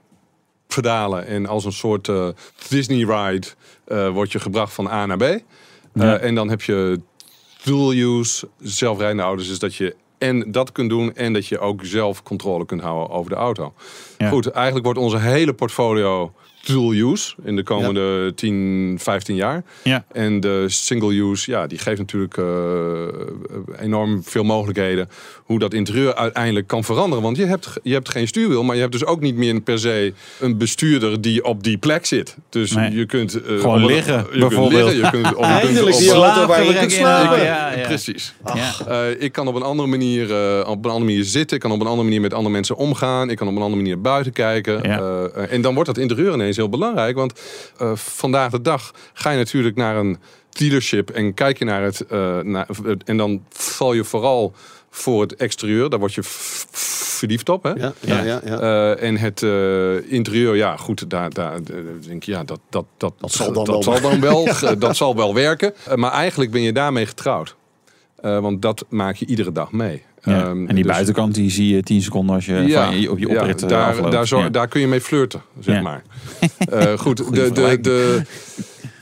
[0.67, 2.29] pedalen en als een soort eh,
[2.69, 3.47] Disney ride
[3.85, 5.41] eh word je gebracht van A naar B.
[5.95, 6.19] Ja.
[6.19, 7.01] En dan heb je
[7.65, 12.23] dual-use zelfrijdende auto's, dus dat je en dat kunt doen en dat je ook zelf
[12.23, 13.75] controle kunt houden over de auto.
[14.19, 14.29] Ja.
[14.29, 16.33] Goed, eigenlijk wordt onze hele portfolio
[16.65, 19.63] dual use in de komende 10, 15 jaar.
[19.83, 20.05] Ja.
[20.13, 22.45] En de single use, ja, die geeft natuurlijk eh,
[23.81, 25.09] enorm veel mogelijkheden
[25.45, 27.23] hoe dat interieur uiteindelijk kan veranderen.
[27.25, 29.79] Want je hebt, je hebt geen stuurwiel, maar je hebt dus ook niet meer per
[29.79, 32.37] se een bestuurder die op die plek zit.
[32.49, 32.95] Dus Nee.
[32.95, 34.93] je kunt eh, Gewoon liggen, je kunt bijvoorbeeld.
[34.93, 37.45] liggen, je kunt op, Eindelijk die auto waar je kunt slapen.
[37.45, 37.87] Ja, ja.
[37.87, 38.35] Precies.
[38.55, 38.73] Ja.
[38.89, 41.57] Eh, ik kan op een andere manier eh, op een andere manier zitten.
[41.57, 43.31] Ik kan op een andere manier met andere mensen omgaan.
[43.31, 44.81] Ik kan op een andere manier buiten kijken.
[44.83, 45.27] Ja.
[45.49, 47.17] En dan wordt dat interieur ineens heel belangrijk.
[47.17, 47.41] Want
[47.79, 52.01] eh, vandaag de dag ga je natuurlijk naar een dealership en kijk je naar het.
[52.07, 52.67] eh, naar,
[53.05, 54.53] en dan val je vooral
[54.91, 55.91] voor het exterieur.
[55.91, 57.63] Daar word je verliefd op.
[57.63, 57.71] Hè?
[57.71, 58.41] Ja, ja, ja.
[58.45, 58.61] ja.
[58.61, 61.59] Eh, en het eh, interieur, ja, goed, daar, daar
[62.07, 64.97] denk je, ja, dat, dat, dat, Dat zal dan dat wel zal dan wel, dat
[64.97, 65.75] zal wel werken.
[65.95, 67.57] Maar eigenlijk ben je daarmee getrouwd.
[68.21, 70.03] Eh, want dat maak je iedere dag mee.
[70.23, 70.43] Ja.
[70.45, 73.11] Ehm, en die dus- buitenkant die zie je 10 seconden als je ja, van je,
[73.11, 74.13] op je oprit eh, daar, afloopt.
[74.13, 74.49] daar, Ja.
[74.49, 76.03] daar kun je mee flirten, zeg maar.
[76.59, 78.23] Eh, goed, de, de, de,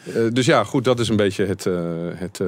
[0.04, 1.66] eh, dus ja, goed, dat is een beetje het,
[2.14, 2.40] het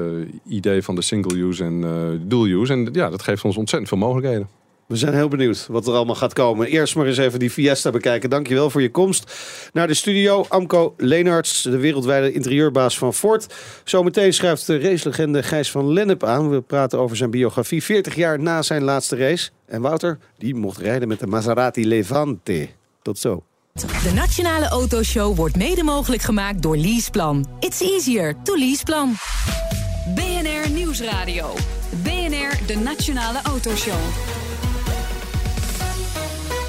[0.47, 1.81] idee van de single use en
[2.27, 2.73] dual use.
[2.73, 4.47] En ja, dat geeft ons ontzettend veel mogelijkheden.
[4.87, 6.67] We zijn heel benieuwd wat er allemaal gaat komen.
[6.67, 8.29] Eerst maar eens even die Fiesta bekijken.
[8.29, 9.33] Dankjewel voor je komst
[9.73, 10.45] naar de studio.
[10.49, 13.53] Amco Leenarts, de wereldwijde interieurbaas van Ford.
[13.83, 16.49] Zometeen schrijft de racelegende Gijs van Lennep aan.
[16.49, 19.49] We praten over zijn biografie 40 jaar na zijn laatste race.
[19.65, 22.67] En Wouter, die mocht rijden met de Maserati Levante.
[23.01, 23.43] Tot zo.
[23.73, 27.45] De Nationale Autoshow wordt mede mogelijk gemaakt door Leaseplan.
[27.59, 29.15] It's easier to Leaseplan.
[30.15, 31.53] BNR Nieuwsradio.
[32.03, 34.42] BNR, de Nationale Autoshow.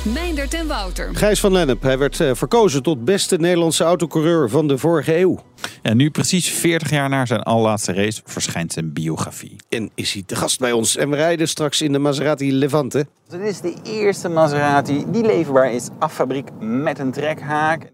[0.04, 1.14] Meindert en Wouter.
[1.14, 5.42] Gijs van Lennep, hij werd eh, verkozen tot beste Nederlandse autocoureur van de vorige eeuw.
[5.82, 9.56] En nu precies 40 jaar na zijn allerlaatste race verschijnt zijn biografie.
[9.68, 10.96] En is hij te gast bij ons.
[10.96, 13.06] En we rijden straks in de Maserati Levante.
[13.28, 17.92] Dit is de eerste Maserati die leverbaar is af fabriek met een trekhaak.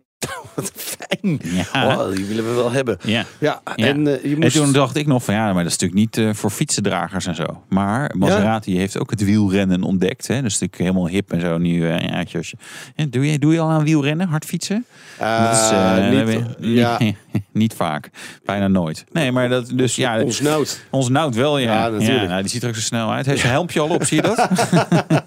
[0.56, 1.40] Wat fijn.
[1.42, 1.96] Ja.
[1.96, 2.98] Oh, die willen we wel hebben.
[3.02, 3.24] Ja.
[3.38, 4.56] Ja, en eh, je En moest...
[4.56, 7.34] toen dacht ik nog van ja, maar dat is natuurlijk niet eh, voor fietsendragers en
[7.34, 7.62] zo.
[7.68, 10.26] Maar Maserati heeft ook het wielrennen ontdekt.
[10.26, 10.34] Hè?
[10.34, 11.88] Dat is natuurlijk helemaal hip en zo nu.
[11.88, 12.24] eh,
[12.96, 14.84] ja, doe, je, doe je al aan wielrennen, hard fietsen?
[15.18, 15.70] Dat is
[16.10, 16.98] niet- nee, ja.
[17.52, 18.10] niet vaak.
[18.44, 19.04] Bijna nooit.
[19.12, 20.22] Nee, maar dat dus ja.
[20.22, 20.80] Ons nood.
[20.90, 21.72] Ons Nout wel, ja.
[21.84, 22.28] Ja, natuurlijk.
[22.28, 23.26] nou, die ziet er ook zo snel uit.
[23.26, 24.48] Heeft zijn helmpje al op, zie je dat?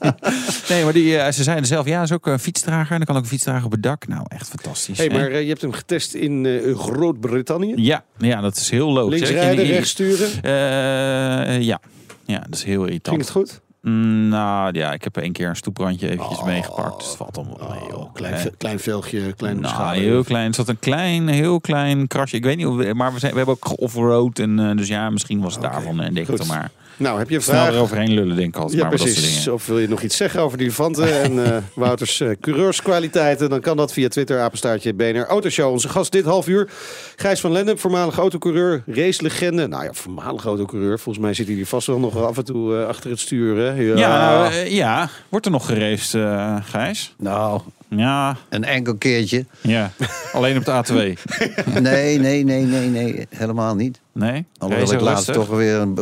[0.69, 2.91] nee, maar die, ze zeiden zelf, ja, is ook een fietsdrager.
[2.91, 4.07] En dan kan ook een fietsdrager op het dak.
[4.07, 4.97] Nou, echt fantastisch.
[4.97, 5.09] hey?
[5.23, 7.73] Maar eh, je hebt hem getest in eh, Groot-Brittannië.
[7.75, 9.19] Ja, ja, dat is heel logisch.
[9.19, 10.27] Links rijden, rechts sturen.
[10.43, 11.79] Eh, ja.
[12.25, 13.07] ja, dat is heel irritant.
[13.15, 13.61] Ging het goed?
[13.81, 16.97] Mm, nou ja, ik heb één keer een stoeprandje eventjes meegepakt.
[16.97, 17.89] Dus het valt allemaal wel mee.
[17.89, 17.99] joh.
[17.99, 19.99] Oh, klein, Eh, ve- klein velgje, klein nou, schade.
[19.99, 20.47] heel klein.
[20.47, 22.35] Er zat een klein, heel klein krasje.
[22.35, 24.39] Ik weet niet, of maar we, zijn, we hebben ook off-road.
[24.39, 26.01] En, dus ja, misschien was het daarvan.
[26.01, 26.71] En denk ik dan maar.
[26.97, 27.73] Nou, heb je een Snel vraag?
[27.73, 28.77] eroverheen lullen, denk ik altijd.
[28.77, 29.47] Ja, maar met dat soort precies.
[29.47, 33.49] Of wil je nog iets zeggen over die Levante en eh, Wouters eh, coureurskwaliteiten?
[33.49, 35.71] Dan kan dat via Twitter, apenstaartje BNR Autoshow.
[35.71, 36.69] Onze gast dit half uur,
[37.15, 39.67] Gijs van Lennep, voormalig autocoureur, racelegende.
[39.67, 40.99] Nou ja, voormalig autocoureur.
[40.99, 43.57] Volgens mij zit hij hier vast wel nog af en toe eh, achter het stuur.
[43.57, 43.71] Hè?
[43.81, 47.13] Ja, Ja, ja, wordt er nog geraced, eh Gijs?
[47.17, 47.61] Nou,
[47.97, 49.45] Ja, een enkel keertje.
[49.61, 49.91] ja.
[50.33, 51.19] Alleen op de A2.
[51.81, 53.27] Nee, nee, nee, nee, nee.
[53.29, 53.99] Helemaal niet.
[54.11, 54.45] Nee?
[54.57, 55.45] Alhoewel ik laatst rustig?
[55.45, 55.93] toch weer een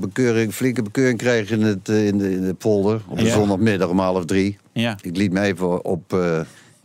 [0.00, 3.00] bekeuring, flinke bekeuring kreeg in, het, eh, in, de, in de polder.
[3.08, 3.32] Op een Ja.
[3.32, 4.58] zondagmiddag om half drie.
[4.72, 4.96] Ja.
[5.02, 6.40] Ik liet me even op, eh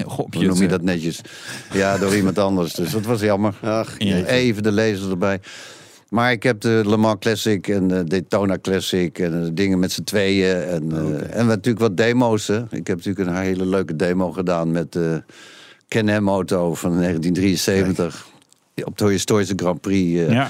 [0.06, 1.22] Op hoe noem je dat netjes?
[1.74, 2.74] Ja, door iemand anders.
[2.74, 3.54] Dus dat was jammer.
[3.62, 3.98] Ach.
[4.00, 5.40] Even de lezer erbij.
[6.16, 9.92] Maar ik heb de Le Mans Classic en de Daytona Classic en de dingen met
[9.92, 10.62] z'n tweeën.
[10.64, 12.48] En, eh, en natuurlijk wat demo's.
[12.48, 12.62] Hè.
[12.62, 15.24] Ik heb natuurlijk een hele leuke demo gedaan met de
[15.88, 18.28] Can-Am auto van 1973.
[18.84, 20.50] Op de historische Grand Prix eh, ja.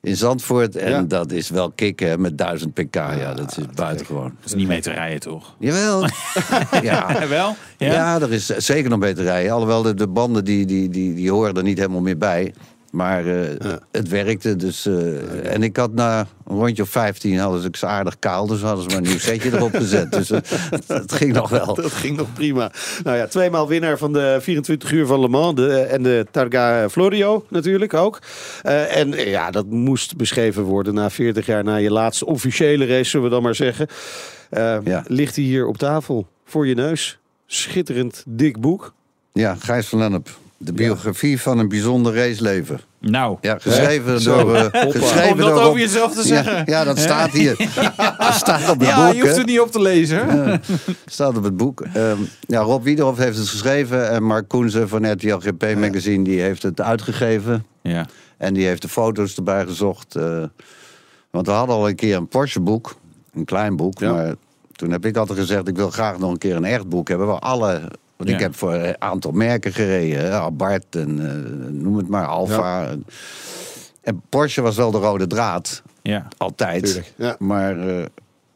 [0.00, 0.76] in Zandvoort.
[0.76, 1.02] En Ja.
[1.02, 2.94] dat is wel kicken met 1000 pk.
[2.94, 4.32] Ja, dat is buitengewoon.
[4.40, 5.54] Dat is niet mee te rijden, toch?
[5.58, 6.06] Jawel.
[6.82, 7.26] ja.
[7.28, 7.56] wel?
[7.78, 8.20] Ja?
[8.20, 9.52] er is zeker nog beter rijden.
[9.52, 12.54] Alhoewel de, de banden die, die, die, die horen er niet helemaal meer bij.
[12.94, 14.56] Maar eh, het werkte.
[14.56, 18.46] Dus, eh, en ik had na een rondje of 15 hadden ze ik aardig kaal.
[18.46, 20.12] Dus hadden ze maar een nieuw setje erop gezet.
[20.12, 20.40] Dus eh,
[20.86, 21.74] het ging nog wel.
[21.84, 22.72] Dat ging nog prima.
[23.04, 25.54] Nou ja, tweemaal winnaar van de 24 uur van Le Mans.
[25.54, 28.18] De, en de Targa Florio natuurlijk ook.
[28.62, 32.86] Eh, en eh, ja, dat moest beschreven worden na 40 jaar na je laatste officiële
[32.86, 33.86] race, zullen we dan maar zeggen.
[34.50, 35.04] Eh, Ja.
[35.06, 37.18] Ligt hij hier op tafel voor je neus.
[37.46, 38.94] Schitterend dik boek.
[39.32, 40.28] Ja, Gijs van Lennep.
[40.56, 42.80] De biografie van een bijzonder raceleven.
[43.00, 44.54] Nou, Ja, geschreven door...
[44.54, 46.62] eh, geschreven om dat door over jezelf te Ja, zeggen.
[46.66, 47.56] Ja, dat staat hier.
[48.18, 49.14] Dat staat op het Ja, boek.
[49.14, 50.60] je hoeft het niet op te lezen.
[51.06, 51.80] Staat op het boek.
[51.80, 54.10] Ehm, ja, Rob Wiederhoff heeft het geschreven.
[54.10, 57.66] En Mark Koenzen van RTL GP Magazine die heeft het uitgegeven.
[57.82, 58.06] Ja.
[58.38, 60.16] En die heeft de foto's erbij gezocht.
[60.16, 60.42] eh,
[61.30, 62.94] want we hadden al een keer een Porsche boek.
[63.34, 63.98] Een klein boek.
[63.98, 64.12] Ja.
[64.12, 64.34] Maar
[64.72, 67.26] toen heb ik altijd gezegd, ik wil graag nog een keer een echt boek hebben.
[67.26, 67.80] Waar alle
[68.16, 68.34] Want Ja.
[68.34, 70.32] ik heb voor een aantal merken gereden.
[70.32, 72.86] Abarth en eh, noem het maar, Alfa.
[72.88, 73.06] En,
[74.02, 75.82] en Porsche was wel de rode draad.
[76.02, 76.28] Ja.
[76.36, 77.12] Altijd.
[77.16, 77.36] Ja.
[77.38, 78.04] Maar, eh,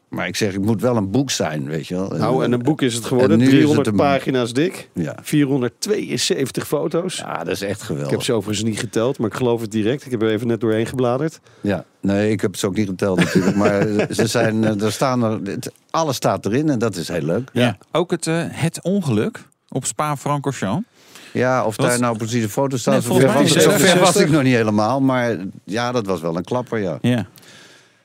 [0.09, 2.07] maar ik zeg, het moet wel een boek zijn, weet je wel.
[2.09, 3.31] Nou, en een boek is het geworden.
[3.31, 4.89] En nu is 300 het een- pagina's dik.
[4.93, 5.15] Ja.
[5.21, 7.17] 472 foto's.
[7.17, 8.07] ja, dat is echt geweldig.
[8.11, 10.05] Ik heb ze overigens niet geteld, maar ik geloof het direct.
[10.05, 11.39] Ik heb er even net doorheen gebladerd.
[11.61, 13.55] Ja, nee, ik heb ze ook niet geteld natuurlijk.
[13.55, 17.49] maar ze zijn, eh, er staan er, alles staat erin en dat is heel leuk.
[17.53, 17.77] Ja.
[17.91, 20.87] Ook het, eh, het ongeluk op Spa-Francorchamps.
[21.33, 22.93] Ja, of daar nou precies een foto staat.
[22.93, 24.21] Nee, ver mij was, was 67.
[24.21, 25.01] ik nog niet helemaal.
[25.01, 26.97] Maar ja, dat was wel een klapper, ja.
[27.01, 27.27] Ja.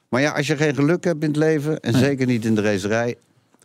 [0.08, 2.60] Maar ja, als je geen geluk hebt in het leven, en zeker niet in de
[2.60, 3.16] racerij...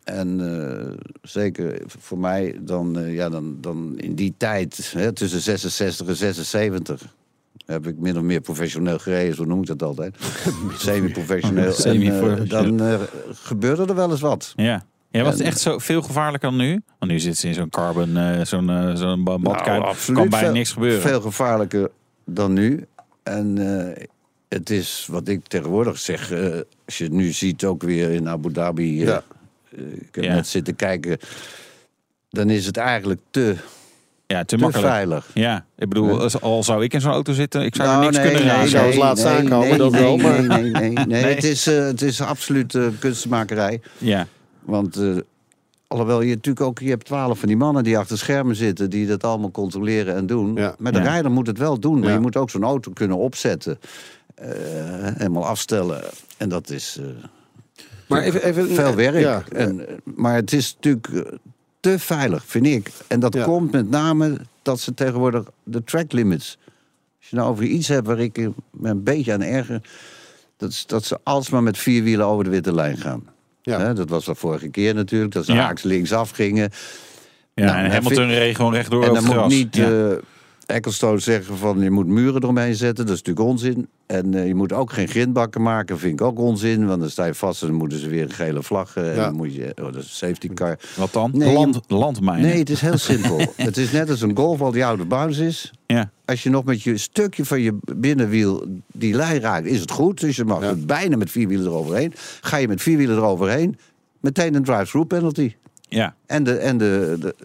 [0.04, 5.42] en eh, zeker voor mij, dan, eh, ja, dan, dan in die tijd, hè, tussen
[5.42, 7.02] 66 en 76...
[7.66, 10.16] heb ik min of meer professioneel gereden, zo noem ik dat altijd.
[10.78, 11.68] Semi-professioneel.
[11.68, 12.78] Eh, Semi-professioneel.
[12.78, 14.54] dan gebeurde er wel eens wat.
[14.56, 14.86] Ja.
[15.12, 16.82] Ja, was het echt zo veel gevaarlijker dan nu?
[17.00, 19.82] Want nu zit ze in zo'n carbon, eh, zo'n eh, zo'n ba- badkuip.
[19.84, 21.02] absoluut kan bijna veel- niks gebeuren.
[21.02, 21.90] Veel gevaarlijker
[22.26, 22.86] dan nu.
[23.24, 23.58] En
[23.98, 24.04] eh,
[24.48, 26.32] het is wat ik tegenwoordig zeg.
[26.32, 26.42] eh,
[26.86, 29.02] als je het nu ziet, ook weer in Abu Dhabi.
[29.02, 29.24] eh, Ja.
[30.02, 30.34] ik heb Ja.
[30.34, 31.18] net zitten kijken.
[32.30, 33.56] Dan is het eigenlijk te,
[34.28, 34.88] ja, te te makkelijk.
[34.92, 35.28] veilig.
[35.34, 38.06] Ja, ik bedoel, als- al zou ik in zo'n auto zitten, ik zou er Nou,
[38.06, 38.70] niks nee, kunnen nee, raken.
[38.70, 41.06] zou als laatste nee, aankomen, nee, dat nee, wel, maar- Nee, nee, nee, nee.
[41.06, 41.34] Nee.
[41.36, 43.82] Het, is, eh, het is absoluut eh, kunstmakerij.
[43.98, 44.28] Ja,
[44.62, 45.18] Want eh,
[45.88, 46.80] alhoewel je natuurlijk ook...
[46.80, 48.90] Je hebt twaalf van die mannen die achter schermen zitten...
[48.90, 50.56] die dat allemaal controleren en doen.
[50.56, 50.76] Ja.
[50.80, 51.04] Maar de Ja.
[51.04, 52.00] rijder moet het wel doen.
[52.00, 52.14] Maar Ja.
[52.14, 53.80] je moet ook zo'n auto kunnen opzetten.
[54.36, 54.48] eh,
[55.16, 56.02] helemaal afstellen.
[56.38, 57.06] En dat is eh,
[58.08, 59.20] Maar even, even veel werk.
[59.20, 61.38] Ja, En, maar het is natuurlijk
[61.80, 62.92] te veilig, vind ik.
[63.08, 63.44] En dat Ja.
[63.44, 66.58] komt met name dat ze tegenwoordig de track limits...
[67.20, 68.38] Als je nou over iets hebt waar ik
[68.72, 69.82] me een beetje aan erger...
[70.58, 73.24] Dat, is dat ze alsmaar met vier wielen over de witte lijn gaan.
[73.62, 73.80] Ja.
[73.80, 75.60] Hè, dat was de vorige keer natuurlijk, dat ze Ja.
[75.62, 76.70] haaks linksaf gingen.
[77.54, 79.90] ja Nou, en Hamilton vind- reed gewoon rechtdoor en over dan het moet niet ja.
[80.10, 80.16] eh
[80.70, 83.06] Ecclestone zeggen van je moet muren eromheen zetten.
[83.06, 83.88] Dat is natuurlijk onzin.
[84.06, 86.88] En eh, je moet ook geen grindbakken maken, vind ik ook onzin.
[86.88, 88.96] Want dan sta je vast en dan moeten ze weer een gele vlag.
[88.96, 89.24] eh, En Ja.
[89.26, 90.80] dan moet je, oh, dat is een safety car.
[90.96, 91.32] Wat dan?
[91.34, 92.50] Nee, Land, landmijnen.
[92.50, 93.40] Nee, het is heel simpel.
[93.56, 95.72] het is net als een golf al die oude bounce is.
[95.86, 96.12] Ja.
[96.26, 100.20] Als je nog met je stukje van je binnenwiel die lijn raakt, is het goed.
[100.20, 100.68] Dus je mag Ja.
[100.68, 102.14] het bijna met vier wielen eroverheen.
[102.42, 103.78] Ga je met vier wielen eroverheen,
[104.20, 105.54] meteen een drive-through penalty.
[105.82, 106.16] Ja.
[106.26, 107.36] En de, en de, de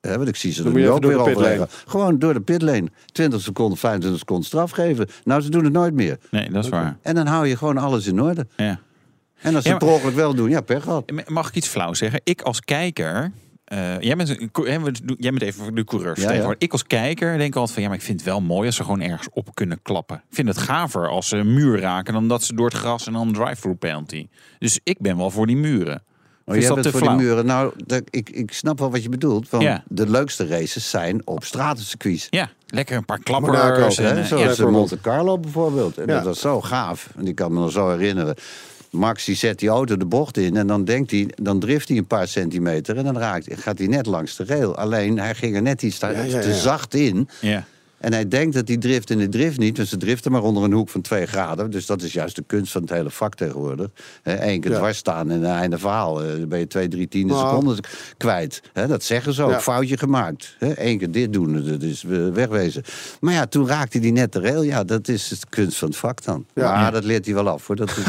[0.00, 1.02] hè, want ik zie ze Dan er nu ook
[1.34, 1.68] weer.
[1.86, 2.88] Gewoon door de pitlane.
[3.12, 5.08] 20 seconden, 25 seconden straf geven.
[5.24, 6.18] Nou, ze doen het nooit meer.
[6.30, 6.96] Nee, dat is waar.
[7.02, 8.46] En dan hou je gewoon alles in orde.
[8.56, 8.80] Ja.
[9.40, 11.12] En als ze Ja, het per ongeluk wel doen, ja, pech gehad.
[11.26, 12.20] Mag ik iets flauw zeggen?
[12.24, 13.32] Ik als kijker.
[13.64, 14.50] eh, jij, bent, een-
[15.18, 16.54] jij bent even de coureurs Ja.
[16.58, 18.82] Ik als kijker denk altijd van ja, maar ik vind het wel mooi als ze
[18.82, 20.16] gewoon ergens op kunnen klappen.
[20.16, 23.06] Ik vind het gaver als ze een muur raken dan dat ze door het gras
[23.06, 24.28] en dan een drive-through penalty.
[24.58, 26.02] Dus ik ben wel voor die muren.
[26.48, 27.20] Oh, jij dat bent te voor die flauw?
[27.22, 27.46] muren.
[27.46, 29.50] Nou, dat- ik, ik snap wel wat je bedoelt.
[29.50, 29.82] Want Ja.
[29.88, 32.26] de leukste races zijn op stratencircuits.
[32.30, 33.96] Ja, lekker een paar klappers.
[33.96, 34.08] Hè?
[34.08, 34.66] En, eh, Zoals ja.
[34.70, 35.98] Monte Carlo bijvoorbeeld.
[35.98, 36.14] En Ja.
[36.14, 37.08] dat was zo gaaf.
[37.16, 38.34] En die kan me nog zo herinneren.
[38.90, 41.96] Max die zet die auto de bocht in en dan denkt hij, dan drift hij
[41.96, 44.76] een paar centimeter en dan raakt, gaat hij net langs de rail.
[44.76, 46.54] Alleen hij ging er net iets te, Ja, ja, te ja.
[46.54, 47.28] zacht in.
[47.40, 47.64] ja.
[47.98, 49.76] En hij denkt dat hij drift en hij drift niet.
[49.76, 51.70] Want ze driften maar onder een hoek van 2 graden.
[51.70, 53.88] Dus dat is juist de kunst van het hele vak tegenwoordig.
[54.22, 54.76] Eén keer Ja.
[54.76, 56.22] dwars staan en een einde verhaal.
[56.22, 57.48] Eh, Dan ben je twee, drie tiende Nou.
[57.48, 57.76] seconden
[58.16, 58.62] kwijt.
[58.72, 59.50] Hè, dat zeggen ze ook.
[59.50, 59.60] Ja.
[59.60, 60.56] Foutje gemaakt.
[60.58, 62.82] Eén keer dit doen, dat is eh, wegwezen.
[63.20, 64.62] Maar ja, toen raakte hij net de rail.
[64.62, 66.46] Ja, dat is de kunst van het vak dan.
[66.54, 66.80] Ja.
[66.80, 67.66] Maar dat leert hij wel af.
[67.66, 67.76] Hoor.
[67.76, 68.04] Dat is,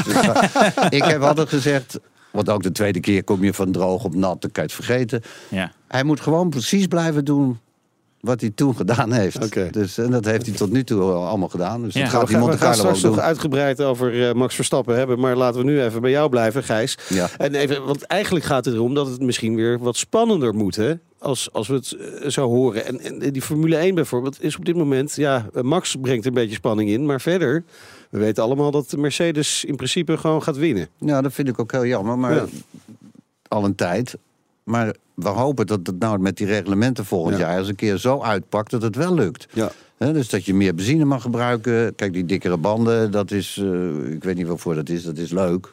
[1.00, 2.00] ik heb altijd gezegd...
[2.32, 4.86] Want ook de tweede keer kom je van droog op nat, dan kan je het
[4.86, 5.22] vergeten.
[5.50, 5.72] ja.
[5.88, 7.60] Hij moet gewoon precies blijven doen
[8.20, 9.74] wat hij toen gedaan heeft.
[9.74, 11.82] Dus, en dat heeft hij tot nu toe allemaal gedaan.
[11.82, 12.02] Dus Ja.
[12.02, 15.20] dat gaat Monte we gaan straks nog uitgebreid over eh, Max Verstappen hebben.
[15.20, 16.98] Maar laten we nu even bij jou blijven, Gijs.
[17.10, 17.30] Ja.
[17.38, 20.76] En even, want eigenlijk gaat het erom dat het misschien weer wat spannender moet.
[20.76, 20.94] Hè?
[21.20, 22.86] Als, als we het eh, zo horen.
[22.86, 25.16] En, en die Formule 1 bijvoorbeeld is op dit moment...
[25.16, 27.06] Ja, eh, Max brengt een beetje spanning in.
[27.06, 27.64] Maar verder,
[28.10, 30.88] we weten allemaal dat de Mercedes in principe gewoon gaat winnen.
[30.98, 32.18] Ja, dat vind ik ook heel jammer.
[32.20, 32.46] Maar Ja.
[33.48, 34.18] al een tijd.
[34.64, 37.48] Maar we hopen dat het nou met die reglementen volgend Ja.
[37.48, 39.48] jaar eens een keer zo uitpakt dat het wel lukt.
[39.54, 39.72] Ja.
[39.98, 41.96] Dus dat je meer benzine mag gebruiken.
[41.96, 45.32] Kijk, die dikkere banden, dat is, eh, ik weet niet waarvoor dat is, dat is
[45.32, 45.72] leuk.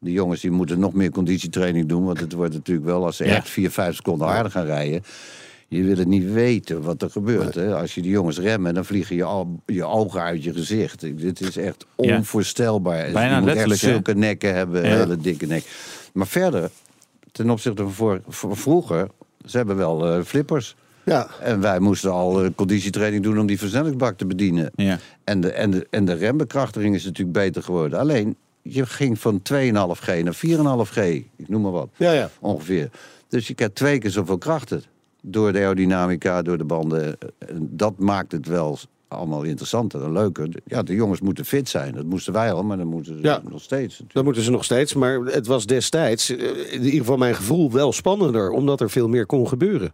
[0.00, 2.04] Die jongens die moeten nog meer conditietraining doen.
[2.04, 3.34] Want het wordt natuurlijk wel, als ze Ja.
[3.34, 5.02] echt 4, 5 seconden harder gaan rijden.
[5.68, 7.54] Je wil het niet weten wat er gebeurt.
[7.54, 7.74] Hè?
[7.76, 11.00] Als je die jongens remmen, dan vliegen je, al, je ogen uit je gezicht.
[11.20, 12.16] Dit is echt Ja.
[12.16, 13.10] onvoorstelbaar.
[13.12, 14.96] Bijna je moet letterlijk, echt zulke nekken hebben, Ja.
[14.96, 15.64] hele dikke nek.
[16.12, 16.70] Maar verder,
[17.34, 19.08] ten opzichte van voor, voor vroeger,
[19.44, 20.76] ze hebben wel eh, flippers.
[21.04, 24.70] Ja, En wij moesten al eh, conditietraining doen om die versnellingsbak te bedienen.
[24.74, 24.98] Ja.
[25.24, 27.98] En, de, en, de, en de rembekrachtiging is natuurlijk beter geworden.
[27.98, 31.00] Alleen, je ging van 2,5G naar 4,5G.
[31.36, 31.88] Ik noem maar wat.
[31.96, 32.30] ja, ja.
[32.40, 32.90] Ongeveer.
[33.28, 34.82] Dus je krijgt twee keer zoveel krachten.
[35.22, 37.16] Door de aerodynamica, door de banden.
[37.38, 38.78] En dat maakt het wel
[39.14, 40.48] allemaal interessanter en leuker.
[40.64, 41.94] Ja, de jongens moeten fit zijn.
[41.94, 43.42] Dat moesten wij al, maar dan moeten ze Ja.
[43.50, 44.02] nog steeds.
[44.12, 44.94] Dat moeten ze nog steeds.
[44.94, 48.50] Maar het was destijds, eh, in ieder geval mijn gevoel, wel spannender.
[48.50, 49.92] Omdat er veel meer kon gebeuren.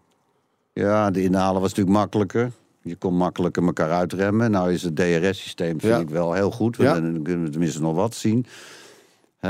[0.72, 2.50] Ja, de inhalen was natuurlijk makkelijker.
[2.82, 4.50] Je kon makkelijker elkaar uitremmen.
[4.50, 5.98] Nou is het DRS-systeem vind Ja.
[5.98, 6.76] ik wel heel goed.
[6.76, 7.00] Ja.
[7.00, 8.46] Dan kunnen we tenminste nog wat zien.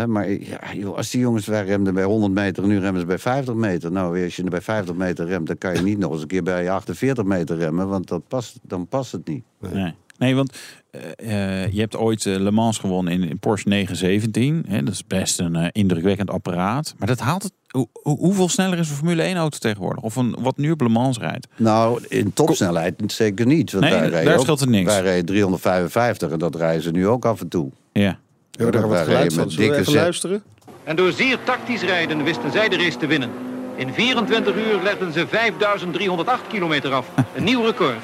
[0.07, 2.67] Maar ja, joh, als die jongens wij remden bij 100 meter...
[2.67, 3.93] nu remmen ze bij 50 meter.
[3.93, 5.47] Nou, als je bij 50 meter remt...
[5.47, 7.89] dan kan je niet nog eens een keer bij 48 meter remmen...
[7.89, 9.45] want dat past, dan past het niet.
[9.73, 10.57] Nee, nee want
[10.91, 14.65] eh, eh, je hebt ooit eh, Le Mans gewonnen in, in Porsche 917.
[14.69, 16.95] Hè, dat is best een indrukwekkend apparaat.
[16.99, 17.53] Maar dat haalt het.
[17.71, 20.03] Hoe, hoe- hoeveel sneller is een Formule 1 auto tegenwoordig?
[20.05, 21.49] Of een, wat nu op Le Mans rijdt?
[21.57, 23.73] Nou, in topsnelheid zeker niet.
[23.73, 24.93] Want Nee, daar ook- scheelt het niks.
[24.93, 27.71] Wij reden 355 en dat rijden ze nu ook af en toe.
[27.93, 28.19] Ja.
[28.67, 29.51] We Wij wat geluid van.
[29.51, 30.43] Zullen we dikke even zet- luisteren?
[30.85, 33.31] En door zeer tactisch rijden wisten zij de race te winnen.
[33.77, 37.07] In 24 uur legden ze 5308 kilometer af.
[37.37, 37.95] Een nieuw record.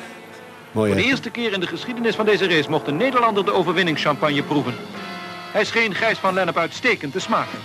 [0.73, 3.53] Mooi, Voor de eerste keer in de geschiedenis van deze race mocht een Nederlander de
[3.53, 4.75] overwinningschampagne proeven.
[5.53, 7.59] Hij scheen Gijs van Lennep uitstekend te smaken.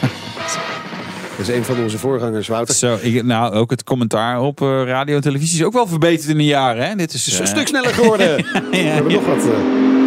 [1.36, 2.74] Dat is een van onze voorgangers, Wouter.
[2.74, 6.28] Zo, ik, nou, ook het commentaar op eh, radio en televisie is ook wel verbeterd
[6.28, 6.88] in de jaren.
[6.88, 6.94] Hè?
[6.94, 8.36] Dit is eh, een stuk sneller geworden.
[8.70, 9.36] We ja, hebben nog wat.
[9.46, 9.97] eh.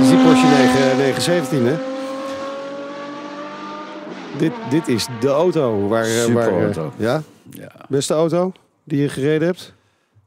[0.00, 1.74] Is die Porsche 9, 917, hè?
[4.38, 6.04] Dit, dit is de auto waar...
[6.04, 7.22] eh, waar, eh, ja?
[7.50, 7.70] Ja.
[7.88, 8.52] Beste auto
[8.84, 9.74] die je gereden hebt?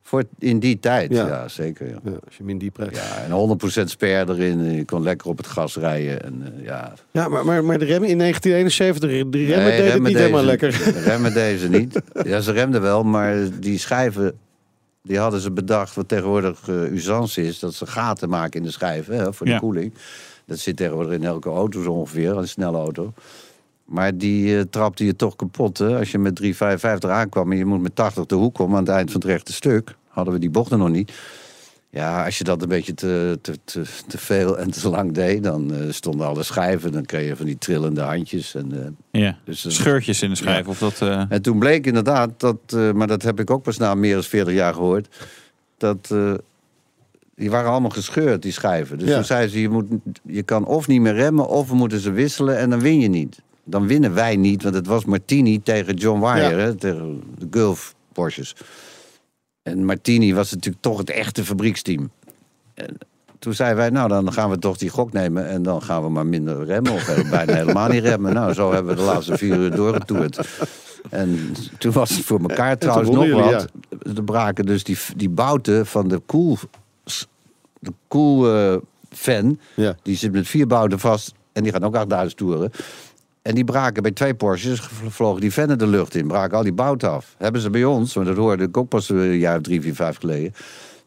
[0.02, 1.28] Voor in die tijd, Ja.
[1.28, 1.88] ja, zeker.
[1.88, 1.96] Ja.
[2.04, 2.98] Ja, als je hem in die prijs...
[2.98, 4.60] Ja, en 100% spare erin.
[4.60, 6.24] en Je kon lekker op het gas rijden.
[6.24, 6.94] En, eh, ja.
[7.12, 10.18] Ja, maar, maar, maar de remmen in 1971, de remmen Nee, deden remmen niet deze-
[10.20, 10.82] helemaal lekker.
[11.06, 12.02] Remmen deze niet.
[12.24, 14.38] Ja, ze remden wel, maar die schijven...
[15.04, 17.60] Die hadden ze bedacht, wat tegenwoordig uh, usance is...
[17.60, 19.60] dat ze gaten maken in de schijven hè, voor de Ja.
[19.60, 19.94] koeling.
[20.46, 23.14] Dat zit tegenwoordig in elke auto zo ongeveer, een snelle auto.
[23.86, 25.78] Maar die eh, trapte je toch kapot.
[25.78, 25.98] Hè?
[25.98, 28.78] Als je met 355 aankwam en je moet met 80 de hoek komen...
[28.78, 31.12] aan het eind van het rechte stuk, hadden we die bochten nog niet...
[31.94, 35.44] Ja, als je dat een beetje te, te, te, te veel en te lang deed...
[35.44, 38.56] dan eh, stonden alle schijven, dan kreeg je van die trillende handjes.
[38.56, 38.72] En,
[39.12, 39.38] eh, Ja.
[39.44, 40.68] dus, eh, Scheurtjes in de schijf.
[40.68, 43.78] Of dat, eh, en toen bleek inderdaad dat, eh, maar dat heb ik ook pas
[43.78, 45.08] na meer dan 40 jaar gehoord,
[45.78, 46.34] dat eh,
[47.36, 48.98] die waren allemaal gescheurd, die schijven.
[48.98, 49.16] Dus Ja.
[49.16, 49.88] toen zei ze, je, moet,
[50.24, 53.08] je kan of niet meer remmen, of we moeten ze wisselen en dan win je
[53.08, 53.42] niet.
[53.64, 56.36] Dan winnen wij niet, want het was Martini tegen John Ja.
[56.52, 58.56] hè, tegen de Gulf Porsches.
[59.64, 62.12] En Martini was natuurlijk toch het echte fabrieksteam.
[62.74, 62.98] En
[63.40, 65.48] toen zeiden wij, nou dan gaan we toch die gok nemen...
[65.48, 68.34] en dan gaan we maar minder remmen of heel- bijna helemaal niet remmen.
[68.34, 70.40] Nou, zo hebben we de laatste vier uur doorgetoerd.
[71.10, 73.68] En toen was het voor elkaar trouwens nog jullie, wat.
[74.16, 76.58] Er braken dus die, die bouten van de koel...
[77.80, 78.78] De koel eh,
[79.10, 79.96] fan, Ja.
[80.04, 81.34] die zit met vier bouten vast...
[81.54, 82.72] en die gaan ook 8000 toeren...
[83.42, 86.28] En die braken bij twee Porsches, vlogen die vennen de lucht in.
[86.28, 87.36] Braken al die bouten af.
[87.38, 89.96] Hebben ze bij ons, want dat hoorde ik ook pas een jaar of drie, vier,
[89.96, 90.54] vijf geleden.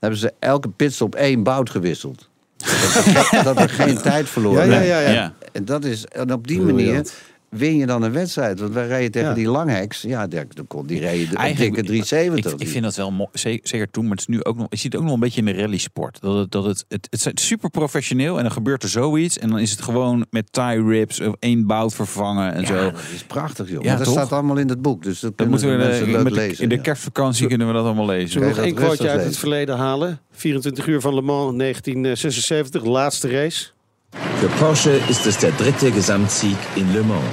[0.01, 2.29] Hebben ze elke pitstop één bout gewisseld.
[2.57, 2.69] Dat
[3.07, 4.99] er, geen- dat er geen tijd verloren Ja, ja, ja.
[5.01, 5.11] ja.
[5.11, 5.33] ja.
[5.53, 7.07] En, dat is, en op die manier
[7.57, 8.61] win je dan een wedstrijd.
[8.61, 9.35] Want wij reden tegen Ja.
[9.35, 10.03] die langheks.
[10.03, 12.53] Ja, daar- kon die reden op Eigenlijk- dikke 370.
[12.53, 14.67] Ik, ik vind dat wel mooi, ze- zeker toen, maar het is nu ook nog,
[14.71, 16.21] je ziet het ook nog een beetje in de rallysport.
[16.21, 19.49] Dat het, dat het, het, het is super professioneel en dan gebeurt er zoiets en
[19.49, 22.75] dan is het gewoon met tie rips of één bout vervangen en ja, zo.
[22.91, 23.83] dat is prachtig, joh.
[23.83, 24.15] Ja, Maar dat toch?
[24.15, 25.03] staat allemaal in het boek.
[25.03, 26.63] Dus dat, moeten we de eh, leuk met de- lezen.
[26.63, 26.81] in de ja.
[26.81, 28.29] kerstvakantie kunnen we dat allemaal lezen.
[28.29, 30.19] Zullen we nog één quoteje uit het verleden halen?
[30.31, 33.67] 24 uur van Le Mans 1976, laatste race.
[34.41, 37.25] Für Porsche ist es der dritte Gesamtsieg in Le Mans.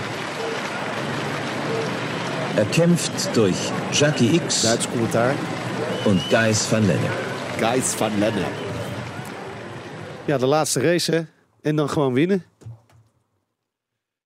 [2.56, 3.56] Erkämpft durch
[3.92, 5.34] Jackie X Duits commentaar.
[6.06, 7.12] und Gijs van Lennep.
[7.60, 8.52] Guys van Lennep.
[10.26, 11.22] Ja, de laatste race, hè?
[11.62, 12.44] En dan gewoon winnen.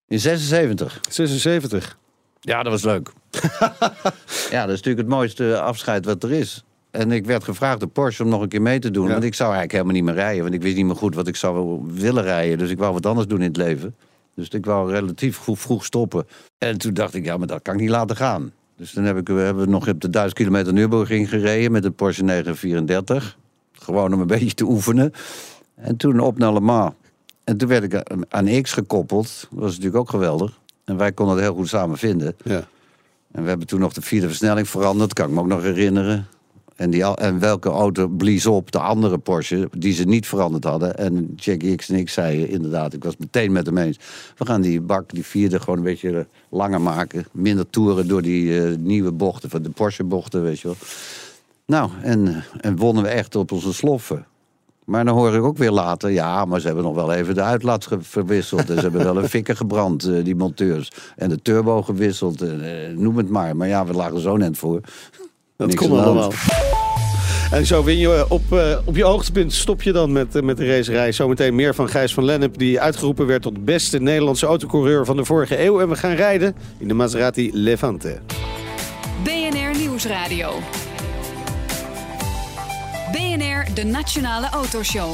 [0.08, 1.00] In 76.
[1.10, 1.98] 76.
[2.42, 3.12] Ja, dat was leuk.
[4.52, 6.65] ja, dat is natuurlijk het mooiste afscheid wat er is.
[6.96, 9.06] En ik werd gevraagd door Porsche om nog een keer mee te doen.
[9.06, 9.12] Ja.
[9.12, 10.42] Want ik zou eigenlijk helemaal niet meer rijden.
[10.44, 12.58] Want ik wist niet meer goed wat ik zou willen rijden.
[12.58, 13.96] Dus ik wou wat anders doen in het leven.
[14.36, 16.28] Dus ik wou relatief vroeg, stoppen.
[16.58, 18.52] En toen dacht ik, ja, maar dat kan ik niet laten gaan.
[18.78, 21.92] Dus toen heb ik, we hebben nog op de 1000 kilometer Nürburgring gereden met de
[21.92, 23.38] Porsche 934.
[23.72, 25.12] Gewoon om een beetje te oefenen.
[25.76, 26.94] En toen op naar Le Mans.
[27.44, 29.48] En toen werd ik aan- aan X gekoppeld.
[29.52, 30.60] Dat was natuurlijk ook geweldig.
[30.84, 32.36] En wij konden het heel goed samen vinden.
[32.44, 32.68] Ja.
[33.32, 36.28] En we hebben toen nog de vierde versnelling veranderd, kan ik me ook nog herinneren.
[36.76, 38.72] En, die, en welke auto blies op?
[38.72, 40.98] De andere Porsche, die ze niet veranderd hadden.
[40.98, 44.00] En Jackie X en ik zeiden inderdaad, ik was meteen met hem eens.
[44.38, 47.26] We gaan die bak, die vierde, gewoon een beetje langer maken.
[47.32, 50.78] Minder toeren door die eh, nieuwe bochten, van de Porsche-bochten, weet je wel.
[51.66, 54.26] Nou, en, en wonnen we echt op onze sloffen.
[54.86, 57.42] Maar dan hoor ik ook weer later, ja, maar ze hebben nog wel even de
[57.42, 58.70] uitlaat verwisseld.
[58.70, 60.92] En ze hebben wel een fikker gebrand, eh, die monteurs.
[61.16, 62.50] En de turbo gewisseld, eh,
[62.96, 63.56] noem het maar.
[63.56, 64.82] Maar ja, we lagen zo net voor.
[65.58, 66.06] Dat Niks kon hand.
[66.06, 66.32] allemaal.
[67.52, 70.58] En zo win je op, eh, op je hoogtepunt stop je dan met, eh, met
[70.58, 71.12] de racerij.
[71.12, 75.26] Zometeen meer van Gijs van Lennep, die uitgeroepen werd tot beste Nederlandse autocoureur van de
[75.26, 75.80] vorige eeuw.
[75.82, 78.20] En we gaan rijden in de Maserati Levante.
[79.24, 80.52] BNR Nieuwsradio.
[83.12, 85.14] BNR, de Nationale Autoshow.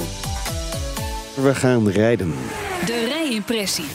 [1.35, 2.33] We gaan rijden.
[2.85, 3.85] De rijimpressie.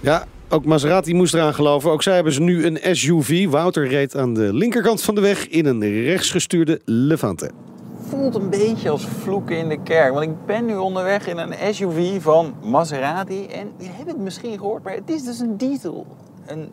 [0.00, 0.26] Ja,
[0.56, 1.90] ook Maserati moest eraan geloven.
[1.90, 3.48] Ook zij hebben ze nu een SUV.
[3.48, 7.50] Wouter reed aan de linkerkant van de weg in een rechtsgestuurde Levante.
[8.08, 10.12] voelt een beetje als vloeken in de kerk.
[10.12, 13.46] Want ik ben nu onderweg in een SUV van Maserati.
[13.46, 16.06] En je hebt het misschien gehoord, maar het is dus een diesel.
[16.46, 16.68] Een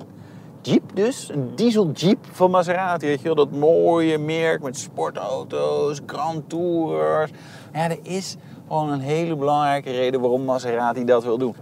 [0.61, 3.05] Jeep dus, een diesel Jeep van Maserati.
[3.05, 7.31] Weet je wel, dat mooie merk met sportauto's, Grand Tourers.
[7.73, 8.35] Ja, er is
[8.67, 11.55] gewoon een hele belangrijke reden waarom Maserati dat wil doen.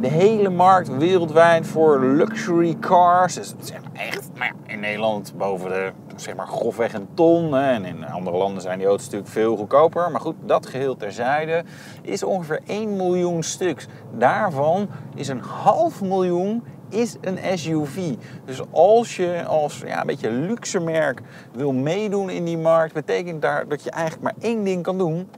[0.00, 3.34] De hele markt wereldwijd voor luxury cars.
[3.34, 7.56] Dus het echt, ja, in Nederland boven de, zeg maar, grofweg een ton.
[7.56, 10.10] En in andere landen zijn die auto's natuurlijk veel goedkoper.
[10.10, 11.64] Maar goed, dat geheel terzijde
[12.02, 13.86] is ongeveer 1 miljoen stuks.
[14.18, 18.14] Daarvan is een half miljoen is een SUV.
[18.44, 21.20] Dus als je als ja, een beetje luxe merk
[21.52, 25.28] wil meedoen in die markt, betekent daar dat je eigenlijk maar één ding kan doen.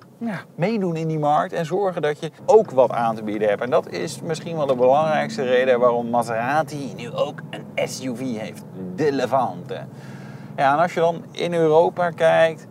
[0.55, 3.62] Meedoen in die markt en zorgen dat je ook wat aan te bieden hebt.
[3.62, 8.62] En dat is misschien wel de belangrijkste reden waarom Maserati nu ook een SUV heeft.
[8.95, 9.81] De Levante.
[10.57, 12.66] Ja, en als je dan in Europa kijkt,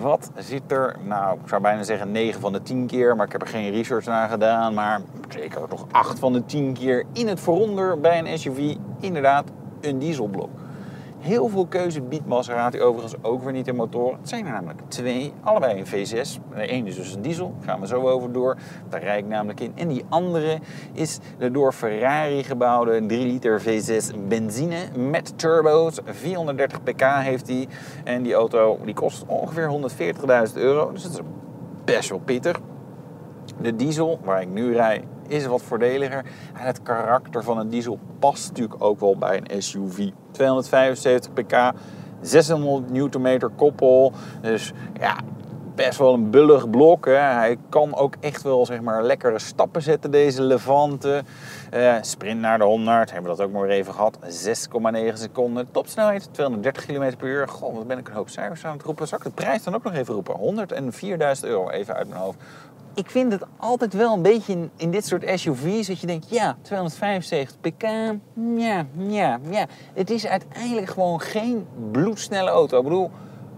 [0.00, 0.96] wat zit er?
[1.04, 3.70] Nou, ik zou bijna zeggen 9 van de 10 keer, maar ik heb er geen
[3.70, 4.74] research naar gedaan.
[4.74, 9.44] Maar zeker nog 8 van de 10 keer in het vooronder bij een SUV inderdaad
[9.80, 10.59] een dieselblok.
[11.20, 14.18] Heel veel keuze biedt Maserati overigens ook weer niet in motoren.
[14.18, 16.38] Het zijn er namelijk twee, allebei een V6.
[16.54, 18.56] De ene is dus een diesel, daar gaan we zo over door.
[18.88, 19.72] Daar rijd ik namelijk in.
[19.74, 20.58] En die andere
[20.92, 25.98] is de door Ferrari gebouwde 3 liter V6 benzine met turbo's.
[26.04, 27.68] 430 pk heeft die.
[28.04, 29.90] En die auto die kost ongeveer
[30.48, 30.92] 140.000 euro.
[30.92, 31.20] Dus dat is
[31.84, 32.60] best wel pittig.
[33.60, 36.24] De diesel, waar ik nu rijd, is wat voordeliger.
[36.54, 40.08] En het karakter van een diesel past natuurlijk ook wel bij een SUV.
[40.30, 41.72] 275 pk,
[42.20, 44.12] 600 Nm koppel.
[44.40, 45.16] Dus ja,
[45.86, 47.04] best wel een bullig blok.
[47.04, 47.12] Hè.
[47.12, 51.22] Hij kan ook echt wel zeg maar, lekkere stappen zetten, deze Levante.
[51.70, 54.18] Eh, sprint naar de 100, hebben we dat ook maar even gehad.
[54.28, 55.70] 6,9 seconden.
[55.70, 57.48] Topsnelheid 230 km per uur.
[57.48, 59.08] Goh, wat ben ik een hoop cijfers aan het roepen.
[59.08, 60.36] Zal ik de prijs dan ook nog even roepen?
[60.36, 62.38] 104.000 euro, even uit mijn hoofd.
[62.94, 66.56] Ik vind het altijd wel een beetje in, dit soort SUV's dat je denkt, ja,
[66.62, 67.82] 275 pk,
[68.56, 69.66] ja, ja, ja.
[69.94, 72.78] Het is uiteindelijk gewoon geen bloedsnelle auto.
[72.78, 73.10] Ik bedoel,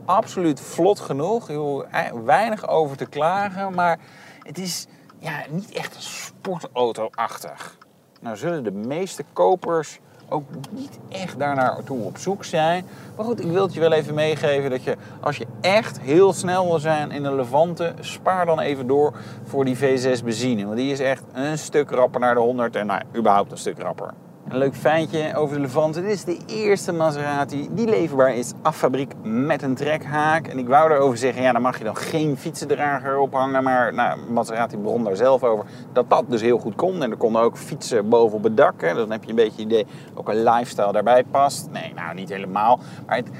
[0.04, 1.50] absoluut vlot genoeg.
[1.90, 3.98] Ei- weinig over te klagen, maar
[4.42, 4.86] het is
[5.18, 7.78] ja, niet echt sportauto-achtig.
[8.20, 10.00] Nou zullen de meeste kopers
[10.32, 12.84] ook niet echt daarnaar toe op zoek zijn.
[13.16, 16.32] Maar goed, ik wil het je wel even meegeven dat je als je echt heel
[16.32, 19.12] snel wil zijn in een Levante, spaar dan even door
[19.44, 20.64] voor die V6 benzine.
[20.64, 23.78] Want die is echt een stuk rapper naar de 100 en nou, überhaupt een stuk
[23.78, 24.10] rapper.
[24.52, 26.00] Een leuk feitje over de Levante.
[26.00, 30.46] Dit is de eerste Maserati die leverbaar is af fabriek met een trekhaak.
[30.46, 33.62] En ik wou daarover zeggen, ja, dan mag je dan geen fietsendrager ophangen.
[33.62, 37.02] Maar nou, Maserati begon daar zelf over dat dat dus heel goed kon.
[37.02, 38.80] En er konden ook fietsen boven op het dak.
[38.80, 38.94] Hè.
[38.94, 41.68] Dan heb je een beetje idee ook een lifestyle daarbij past.
[41.70, 42.80] Nee, nou niet helemaal.
[43.06, 43.30] Maar het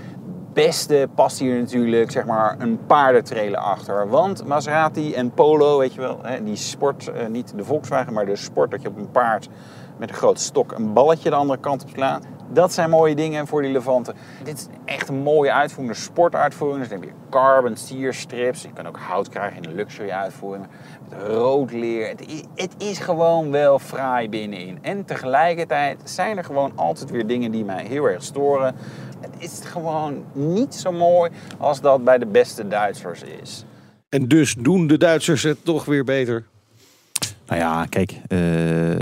[0.53, 4.09] beste past hier natuurlijk zeg maar een paardentrailer achter.
[4.09, 8.27] Want Maserati en Polo, weet je wel, hè, die sport, eh, niet de Volkswagen, maar
[8.27, 9.49] de sport dat je op een paard
[10.03, 12.25] met een grote stok een balletje de andere kant op slaat.
[12.53, 14.15] Dat zijn mooie dingen voor die Levante.
[14.45, 16.81] Dit is echt een mooie uitvoering, sportuitvoering.
[16.81, 18.63] Dus dan heb je carbon sierstrips.
[18.63, 20.67] Je kan ook hout krijgen in de luxury uitvoering.
[21.09, 22.09] Met rood leer.
[22.09, 24.79] Het het is gewoon wel fraai binnenin.
[24.81, 28.75] En tegelijkertijd zijn er gewoon altijd weer dingen die mij heel erg storen.
[29.21, 33.65] Het is gewoon niet zo mooi als dat bij de beste Duitsers is.
[34.09, 36.45] En dus doen de Duitsers het toch weer beter.
[37.59, 38.39] Nou ja, kijk, eh,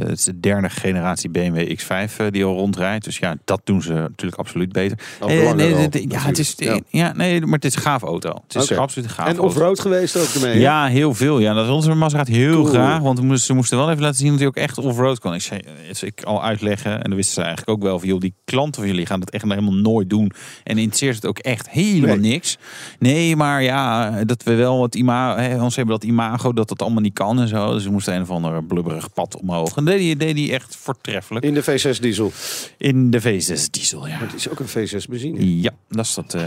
[0.09, 3.05] het is de derde generatie BMW X5 eh, die al rondrijdt.
[3.05, 4.99] Dus ja, dat doen ze natuurlijk absoluut beter.
[5.21, 6.55] Eh, nee, al, ja, het is,
[6.89, 7.13] ja.
[7.13, 8.43] nee, maar het is een gaaf auto.
[8.49, 10.53] Het is absoluut een gaaf En off-road geweest ook ermee.
[10.53, 10.59] hè?
[10.61, 11.39] Ja, heel veel.
[11.39, 12.65] Ja, dat wilden ze Maserati heel Cool.
[12.67, 13.01] graag.
[13.01, 15.35] Want ze moesten wel even laten zien dat hij ook echt off-road kon.
[15.35, 15.61] Ik zei,
[16.01, 16.93] ik al uitleggen.
[16.95, 19.31] En dan wisten ze eigenlijk ook wel van, joh, die klanten van jullie gaan dat
[19.31, 20.33] echt helemaal nooit doen.
[20.65, 22.31] En interesseert het ook echt helemaal Nee.
[22.31, 22.59] niks.
[22.99, 26.83] Nee, maar ja, dat we wel het imago, hè, ons hebben dat imago dat dat
[26.83, 27.73] allemaal niet kan en zo.
[27.73, 29.77] Dus we moesten een of ander blubberig pad omhoog.
[29.77, 31.45] En deed hij, deed hij echt voortreffelijk.
[31.45, 32.33] In de V6 diesel.
[32.77, 34.19] In de V6 diesel, ja.
[34.19, 35.61] Maar het is ook een V6 benzine.
[35.61, 36.35] Ja, dat is dat.
[36.35, 36.45] eh.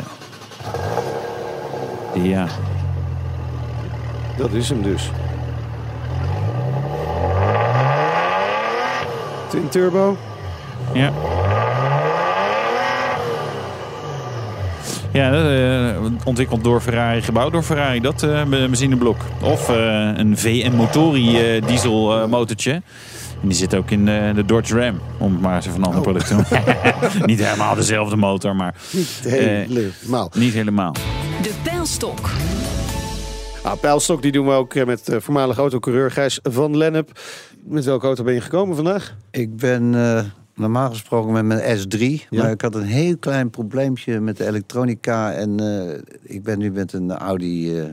[2.23, 2.47] Ja.
[4.37, 5.09] Dat is hem dus.
[9.49, 10.17] Twin turbo.
[10.93, 11.13] Ja.
[15.13, 17.99] Ja, eh, ontwikkeld door Ferrari, gebouwd door Ferrari.
[17.99, 19.17] Dat eh benzineblok.
[19.41, 22.71] Of eh, een VM Motori eh, diesel eh, motortje.
[23.41, 24.99] En die zit ook in eh, de Dodge Ram.
[25.17, 26.45] Om het maar eens even een ander product te doen.
[27.29, 30.31] Niet helemaal dezelfde motor, maar Niet helemaal.
[30.35, 30.93] niet helemaal.
[31.41, 32.29] De pijlstok.
[33.63, 37.19] Ah, pijlstok die doen we ook eh, met eh, voormalig autocoureur Gijs van Lennep.
[37.65, 39.15] Met welke auto ben je gekomen vandaag?
[39.31, 40.23] Ik ben eh,
[40.55, 41.99] normaal gesproken met mijn S3.
[41.99, 42.41] Ja.
[42.41, 45.33] Maar ik had een heel klein probleempje met de elektronica.
[45.33, 47.85] En eh, ik ben nu met een Audi eh,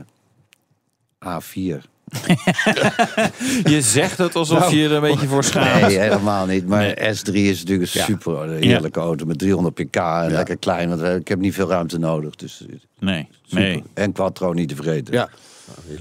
[1.25, 1.89] A4.
[3.73, 5.81] Je zegt het alsof je er een beetje voor schaamt.
[5.81, 6.67] Nee, helemaal niet.
[6.67, 6.95] Maar Nee.
[7.15, 10.89] S3 is natuurlijk een super een heerlijke auto met 300 pk en lekker klein.
[10.89, 12.35] Want eh, ik heb niet veel ruimte nodig.
[12.35, 13.61] Dus eh, Nee, super.
[13.63, 13.83] nee.
[13.93, 15.13] En Quattro niet te vergeten.
[15.13, 15.29] Ja.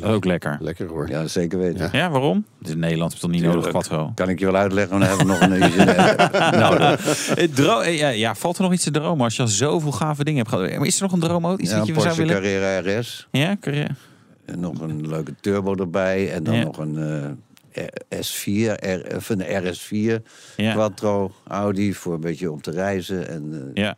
[0.02, 0.56] Ook lekker.
[0.60, 1.08] Lekker hoor.
[1.08, 1.88] Ja, zeker weten.
[1.92, 2.44] Ja, waarom?
[2.58, 3.68] Het is in Nederland is toch niet nodig.
[3.68, 4.12] Quattro?
[4.14, 5.84] Kan ik je wel uitleggen, maar dan hebben we nog een uurtje
[6.68, 7.28] nodig.
[7.34, 9.92] Eh, dro- eh, ja, ja, valt er nog iets te dromen als je al zoveel
[9.92, 10.76] gave dingen hebt gehad?
[10.78, 11.58] Maar is er nog een droom?
[11.58, 12.42] Iets Ja, wat een je zou Porsche willen?
[12.42, 13.28] Carrera RS.
[13.30, 13.90] Ja, carrière.
[14.44, 16.32] En nog een leuke turbo erbij.
[16.32, 16.64] En dan Ja.
[16.64, 16.96] nog een
[17.72, 17.84] eh,
[18.18, 20.22] S4, R, of een RS4
[20.56, 20.72] Ja.
[20.72, 23.28] Quattro Audi voor een beetje om te reizen.
[23.28, 23.96] En, eh, Ja,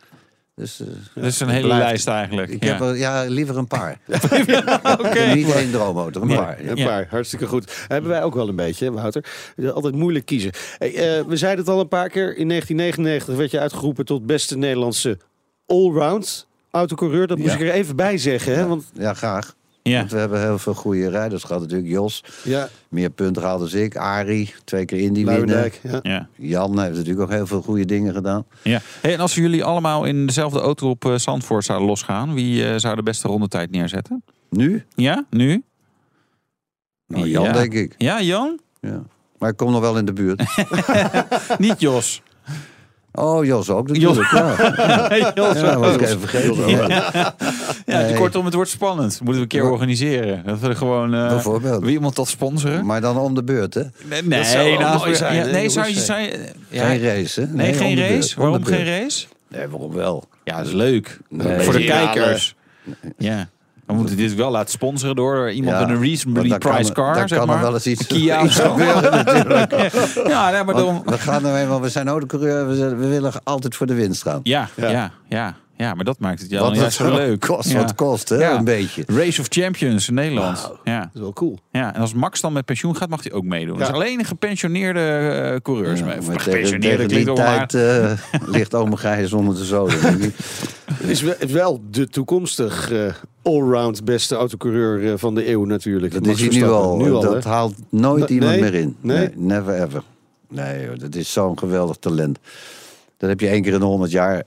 [0.63, 2.51] dus, eh, dat is een hele blijft- lijst eigenlijk.
[2.51, 2.71] Ik ja.
[2.73, 3.99] heb er, ja, liever een paar.
[4.99, 5.25] Oké.
[5.35, 6.37] Niet één droomauto, een Ja.
[6.37, 6.61] paar.
[6.61, 6.87] Een Ja.
[6.87, 7.85] paar, hartstikke goed.
[7.89, 9.25] Hebben wij ook wel een beetje, Wouter.
[9.75, 10.51] Altijd moeilijk kiezen.
[10.79, 12.37] Hey, eh, we zeiden het al een paar keer.
[12.37, 15.19] In 1999 werd je uitgeroepen tot beste Nederlandse
[15.67, 17.27] allround autocoureur.
[17.27, 17.57] Dat moest Ja.
[17.59, 18.55] ik er even bij zeggen.
[18.55, 18.67] Hè?
[18.67, 19.55] Want Ja, graag.
[19.83, 19.99] Ja.
[19.99, 21.91] Want we hebben heel veel goede rijders gehad natuurlijk.
[21.91, 23.97] Jos, ja, meer punten gehaald dan ik.
[23.97, 25.73] Arie, twee keer Indy winnen.
[25.83, 26.01] Ja.
[26.03, 26.29] Ja.
[26.37, 28.45] Jan heeft natuurlijk ook heel veel goede dingen gedaan.
[28.63, 28.81] Ja.
[29.01, 32.69] Hey, en als we jullie allemaal in dezelfde auto op eh, Zandvoort zouden losgaan, wie
[32.69, 34.25] eh, zou de beste rondetijd neerzetten?
[34.51, 34.85] Nu?
[34.95, 35.63] Ja, nu?
[37.07, 37.53] Nou, Jan Ja.
[37.53, 37.95] denk ik.
[37.99, 38.61] Ja, Jan?
[38.81, 39.03] Ja.
[39.39, 40.43] Maar ik kom nog wel in de buurt.
[41.59, 42.23] Niet Jos.
[43.15, 44.31] Oh, Jos ook natuurlijk.
[44.31, 45.61] Ja, Jos.
[45.61, 46.69] ja was ik even vergeten.
[46.69, 46.87] Ja.
[47.87, 48.15] Ja, Nee.
[48.15, 49.11] kortom, het wordt spannend.
[49.19, 50.43] Moeten we een keer organiseren.
[50.47, 51.83] Dat we er gewoon eh Bijvoorbeeld.
[51.83, 52.87] wie iemand dat sponsoren.
[52.87, 53.83] Maar dan om de beurt, hè?
[54.05, 56.07] Nee, nee, zou nou, zijn, nee, zou je, jongens?
[56.07, 56.39] zou je,
[56.69, 57.47] ja, Geen race, hè?
[57.47, 58.41] nee, geen race.
[58.41, 59.27] Waarom geen race?
[59.49, 60.25] Nee, waarom wel?
[60.45, 61.19] Ja, dat is leuk.
[61.29, 61.61] Nee.
[61.61, 62.55] Voor de kijkers.
[63.19, 63.49] Ja.
[63.93, 66.93] Dan moeten we dit wel laten sponsoren door iemand Ja, met een reasonably priced er-
[66.95, 67.63] car, dan zeg kan er maar.
[67.63, 68.71] wel eens iets- Een Kia iets zo.
[68.71, 69.73] gebeuren natuurlijk.
[70.29, 71.03] Ja, nee, maar dan...
[71.05, 74.41] we gaan eenmaal, we zijn autocoureur, we, zijn- we willen altijd voor de winst gaan.
[74.43, 74.89] Ja, Ja.
[74.91, 77.41] ja, ja, ja, maar dat maakt het ja, Wat dan juist zo leuk.
[77.41, 77.77] kost ja.
[77.77, 78.37] wat het kost, hè?
[78.37, 78.59] Ja.
[78.59, 79.03] Een beetje.
[79.07, 80.71] Race of Champions in Nederland.
[80.85, 81.01] Ja.
[81.01, 81.59] Dat is wel cool.
[81.71, 83.79] ja, en als Max dan met pensioen gaat, mag hij ook meedoen.
[83.79, 83.85] Ja.
[83.85, 86.17] Dus alleen de gepensioneerde eh, coureurs Ja, mee.
[86.17, 90.33] Maar tegen, gepensioneerde tegen klinkt die tijd eh, ligt ome Gijs onder de zoden.
[90.93, 91.23] Het is
[91.53, 93.13] wel, de toekomstig eh,
[93.43, 96.13] allround beste autocoureur van de eeuw natuurlijk.
[96.13, 96.97] Dat Max is hij nu al.
[96.97, 97.51] Nu al dat hè?
[97.51, 98.97] haalt nooit iemand meer in.
[99.01, 99.19] Nee?
[99.19, 99.31] Nee?
[99.37, 100.03] never ever.
[100.49, 102.39] Nee, joh, dat is zo'n geweldig talent.
[103.17, 104.43] Dat heb je één keer in de honderd jaar.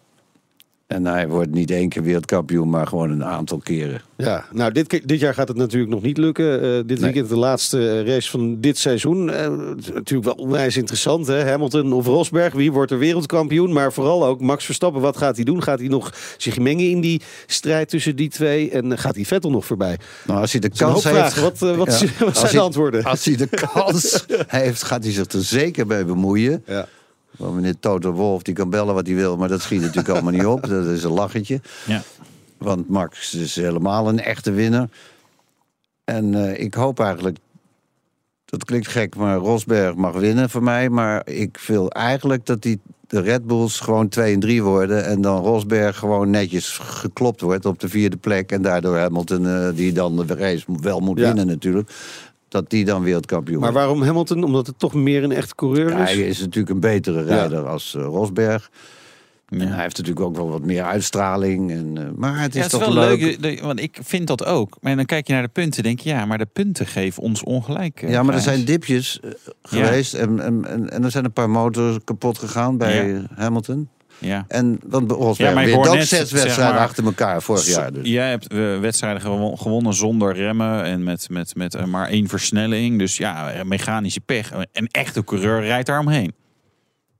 [0.88, 4.02] En hij wordt niet één keer wereldkampioen, maar gewoon een aantal keren.
[4.18, 6.62] Ja, nou dit, dit jaar gaat het natuurlijk nog niet lukken.
[6.62, 6.98] Eh, dit Nee.
[7.00, 9.28] weekend de laatste eh, race van dit seizoen.
[9.28, 11.28] Het is natuurlijk wel onwijs interessant.
[11.28, 11.44] Hè?
[11.50, 13.74] Hamilton of Rosberg, wie wordt er wereldkampioen?
[13.74, 15.64] Maar vooral ook Max Verstappen, wat gaat hij doen?
[15.64, 18.72] Gaat hij nog zich mengen in die strijd tussen die twee?
[18.72, 19.98] En gaat hij Vettel nog voorbij?
[20.28, 21.40] Nou, als hij de kans heeft...
[21.40, 22.08] Wat, wat, Ja.
[22.20, 23.04] wat Als zijn de antwoorden?
[23.04, 26.64] Als hij de kans heeft, gaat hij zich er zeker bij bemoeien.
[26.68, 26.88] Ja.
[27.38, 30.32] Want meneer Toto Wolf, die kan bellen wat hij wil, maar dat schiet natuurlijk allemaal
[30.32, 30.68] niet op.
[30.68, 31.62] Dat is een lachetje.
[31.88, 32.02] Ja.
[32.58, 34.88] Want Max is helemaal een echte winnaar.
[36.04, 37.38] En eh, ik hoop eigenlijk,
[38.46, 40.90] dat klinkt gek, maar Rosberg mag winnen voor mij.
[40.90, 45.06] Maar ik wil eigenlijk dat die, de Red Bulls gewoon 2 en 3 worden.
[45.06, 48.52] En dan Rosberg gewoon netjes geklopt wordt op de vierde plek.
[48.52, 51.26] En daardoor Hamilton, eh, die dan de race wel moet Ja.
[51.26, 51.90] winnen natuurlijk.
[52.56, 54.44] Dat die dan wereldkampioen Maar waarom Hamilton?
[54.44, 56.16] Omdat het toch meer een echte coureur Ja, is?
[56.16, 58.70] hij is natuurlijk een betere rijder als eh, Rosberg.
[59.48, 59.58] Ja.
[59.66, 61.72] hij heeft natuurlijk ook wel wat meer uitstraling.
[61.72, 63.38] En, eh, maar het is Ja, het is toch wel leuk.
[63.40, 64.78] leuk, want ik vind dat ook.
[64.82, 67.44] Maar dan kijk je naar de punten, denk je, ja, maar de punten geven ons
[67.44, 68.02] ongelijk.
[68.02, 69.20] eh, Ja, maar er zijn dipjes
[69.64, 70.14] geweest.
[70.14, 73.22] En, en, en, en er zijn een paar motors kapot gegaan bij Ja.
[73.36, 73.90] Hamilton.
[74.18, 74.46] Ja.
[74.48, 77.94] En want Rosberg Ja, net, zes zeg wedstrijden maar, achter elkaar vorig jaar.
[77.94, 78.08] Dus.
[78.10, 82.28] Jij hebt eh, wedstrijden gewo- gewonnen zonder remmen en met, met, met eh, maar één
[82.28, 83.00] versnelling.
[83.00, 84.52] Dus ja, mechanische pech.
[84.72, 86.34] Een echte coureur rijdt daar omheen.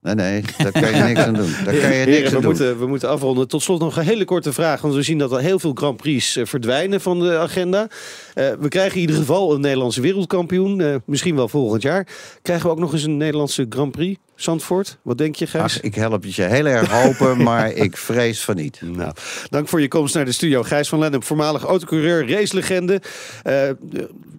[0.00, 1.50] Nee, nee, daar kan je niks aan doen.
[1.64, 2.50] Daar kan je Heren, niks we, aan doen.
[2.50, 3.48] moeten, we moeten afronden.
[3.48, 4.80] Tot slot nog een hele korte vraag.
[4.80, 7.86] Want we zien dat er heel veel Grand Prix eh, verdwijnen van de agenda.
[8.34, 10.80] Eh, we krijgen in ieder geval een Nederlandse wereldkampioen.
[10.80, 12.06] eh, misschien wel volgend jaar.
[12.42, 14.18] Krijgen we ook nog eens een Nederlandse Grand Prix?
[14.36, 14.98] Zandvoort?
[15.02, 15.62] Wat denk je, Gijs?
[15.62, 18.80] Ach, ik help het je heel erg hopen, maar ik vrees van niet.
[18.82, 19.12] Nou,
[19.50, 20.62] dank voor je komst naar de studio.
[20.62, 23.02] Gijs van Lennep, voormalig autocoureur, racelegende.
[23.42, 23.70] Eh,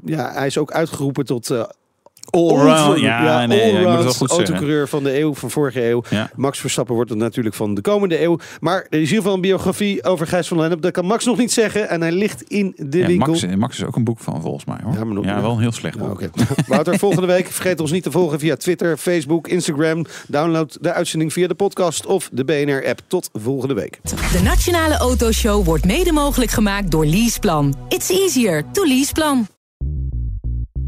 [0.05, 1.63] ja, hij is ook uitgeroepen tot eh,
[2.29, 4.37] Allround, ja, nee, ja, allround goed zeggen.
[4.45, 6.03] autocoureur van de eeuw, van vorige eeuw.
[6.09, 6.29] Ja.
[6.35, 8.39] Max Verstappen wordt het natuurlijk van de komende eeuw.
[8.59, 10.81] Maar er is in ieder geval een biografie over Gijs van Lennep.
[10.81, 11.89] Dat kan Max nog niet zeggen.
[11.89, 13.31] En hij ligt in de Ja, winkel.
[13.33, 14.77] Max, Max is ook een boek van, volgens mij.
[14.83, 14.93] Hoor.
[14.93, 16.11] Ja, maar nog- wel een heel slecht Ja, boek.
[16.11, 16.29] oké.
[16.67, 20.05] Wouter, volgende week vergeet ons niet te volgen via Twitter, Facebook, Instagram.
[20.27, 22.99] Download de uitzending via de podcast of de BNR-app.
[23.07, 23.99] Tot volgende week.
[24.03, 27.75] De Nationale Autoshow wordt mede mogelijk gemaakt door Leaseplan.
[27.87, 29.47] It's easier to leaseplan.